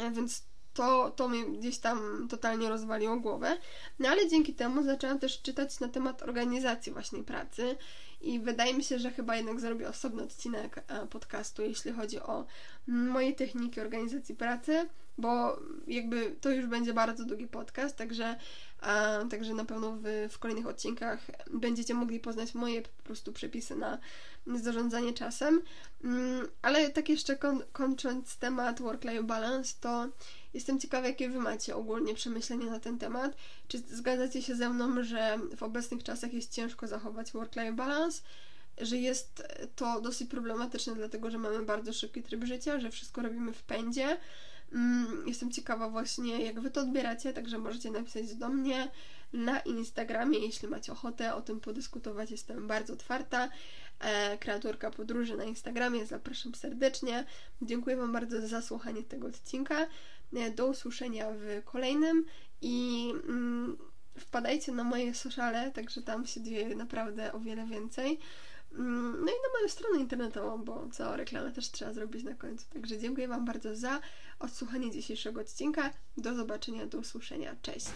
E, 0.00 0.10
więc 0.10 0.42
to, 0.74 1.10
to 1.10 1.28
mnie 1.28 1.44
gdzieś 1.44 1.78
tam 1.78 2.28
totalnie 2.30 2.68
rozwaliło 2.68 3.16
głowę. 3.16 3.56
No 3.98 4.08
ale 4.08 4.28
dzięki 4.28 4.54
temu 4.54 4.82
zaczęłam 4.82 5.18
też 5.18 5.42
czytać 5.42 5.80
na 5.80 5.88
temat 5.88 6.22
organizacji 6.22 6.92
właśnie 6.92 7.24
pracy 7.24 7.76
i 8.20 8.40
wydaje 8.40 8.74
mi 8.74 8.84
się, 8.84 8.98
że 8.98 9.10
chyba 9.10 9.36
jednak 9.36 9.60
zrobię 9.60 9.88
osobny 9.88 10.22
odcinek 10.22 10.84
e, 10.88 11.06
podcastu, 11.06 11.62
jeśli 11.62 11.92
chodzi 11.92 12.20
o 12.20 12.46
moje 12.86 13.32
techniki 13.32 13.80
organizacji 13.80 14.34
pracy, 14.34 14.88
bo 15.18 15.60
jakby 15.86 16.36
to 16.40 16.50
już 16.50 16.66
będzie 16.66 16.94
bardzo 16.94 17.24
długi 17.24 17.46
podcast, 17.46 17.96
także, 17.96 18.36
a, 18.80 19.18
także 19.30 19.54
na 19.54 19.64
pewno 19.64 19.96
w, 20.00 20.28
w 20.30 20.38
kolejnych 20.38 20.66
odcinkach 20.66 21.20
będziecie 21.50 21.94
mogli 21.94 22.20
poznać 22.20 22.54
moje 22.54 22.82
po 22.82 23.02
prostu 23.02 23.32
przepisy 23.32 23.76
na 23.76 23.98
zarządzanie 24.46 25.12
czasem. 25.12 25.62
Mm, 26.04 26.48
ale 26.62 26.90
tak 26.90 27.08
jeszcze 27.08 27.36
kon, 27.36 27.62
kończąc 27.72 28.36
temat 28.36 28.80
work-life 28.80 29.22
balance, 29.22 29.74
to 29.80 30.08
jestem 30.54 30.80
ciekawa, 30.80 31.08
jakie 31.08 31.28
Wy 31.28 31.38
macie 31.38 31.76
ogólnie 31.76 32.14
przemyślenia 32.14 32.70
na 32.70 32.80
ten 32.80 32.98
temat. 32.98 33.36
Czy 33.68 33.78
zgadzacie 33.78 34.42
się 34.42 34.54
ze 34.54 34.70
mną, 34.70 35.02
że 35.02 35.38
w 35.56 35.62
obecnych 35.62 36.02
czasach 36.02 36.32
jest 36.32 36.52
ciężko 36.52 36.86
zachować 36.86 37.32
work-life 37.32 37.72
balance? 37.72 38.22
że 38.78 38.96
jest 38.96 39.42
to 39.76 40.00
dosyć 40.00 40.30
problematyczne, 40.30 40.94
dlatego 40.94 41.30
że 41.30 41.38
mamy 41.38 41.62
bardzo 41.62 41.92
szybki 41.92 42.22
tryb 42.22 42.44
życia, 42.44 42.80
że 42.80 42.90
wszystko 42.90 43.22
robimy 43.22 43.52
w 43.52 43.62
pędzie, 43.62 44.16
jestem 45.26 45.50
ciekawa 45.50 45.88
właśnie, 45.88 46.44
jak 46.44 46.60
Wy 46.60 46.70
to 46.70 46.80
odbieracie, 46.80 47.32
także 47.32 47.58
możecie 47.58 47.90
napisać 47.90 48.34
do 48.34 48.48
mnie 48.48 48.90
na 49.32 49.60
Instagramie, 49.60 50.38
jeśli 50.38 50.68
macie 50.68 50.92
ochotę 50.92 51.34
o 51.34 51.42
tym 51.42 51.60
podyskutować. 51.60 52.30
Jestem 52.30 52.66
bardzo 52.66 52.92
otwarta. 52.92 53.48
E, 54.00 54.38
kreatorka 54.38 54.90
podróży 54.90 55.36
na 55.36 55.44
Instagramie, 55.44 56.06
zapraszam 56.06 56.54
serdecznie. 56.54 57.24
Dziękuję 57.62 57.96
Wam 57.96 58.12
bardzo 58.12 58.48
za 58.48 58.62
słuchanie 58.62 59.02
tego 59.02 59.26
odcinka. 59.26 59.86
E, 60.36 60.50
do 60.50 60.66
usłyszenia 60.66 61.26
w 61.30 61.64
kolejnym 61.64 62.24
i 62.62 63.10
mm, 63.28 63.76
wpadajcie 64.18 64.72
na 64.72 64.84
moje 64.84 65.14
sociale, 65.14 65.70
także 65.70 66.02
tam 66.02 66.26
się 66.26 66.42
dzieje 66.42 66.76
naprawdę 66.76 67.32
o 67.32 67.40
wiele 67.40 67.66
więcej. 67.66 68.18
Mm, 68.78 69.12
no 69.12 69.26
i 69.32 69.34
na 69.42 69.58
moją 69.58 69.68
stronę 69.68 70.00
internetową, 70.00 70.64
bo 70.64 70.88
całą 70.88 71.16
reklamę 71.16 71.52
też 71.52 71.70
trzeba 71.70 71.92
zrobić 71.92 72.24
na 72.24 72.34
końcu. 72.34 72.66
Także 72.72 72.98
dziękuję 72.98 73.28
Wam 73.28 73.44
bardzo 73.44 73.76
za 73.76 74.00
odsłuchanie 74.38 74.90
dzisiejszego 74.90 75.40
odcinka. 75.40 75.90
Do 76.16 76.34
zobaczenia, 76.34 76.86
do 76.86 76.98
usłyszenia. 76.98 77.56
Cześć! 77.62 77.86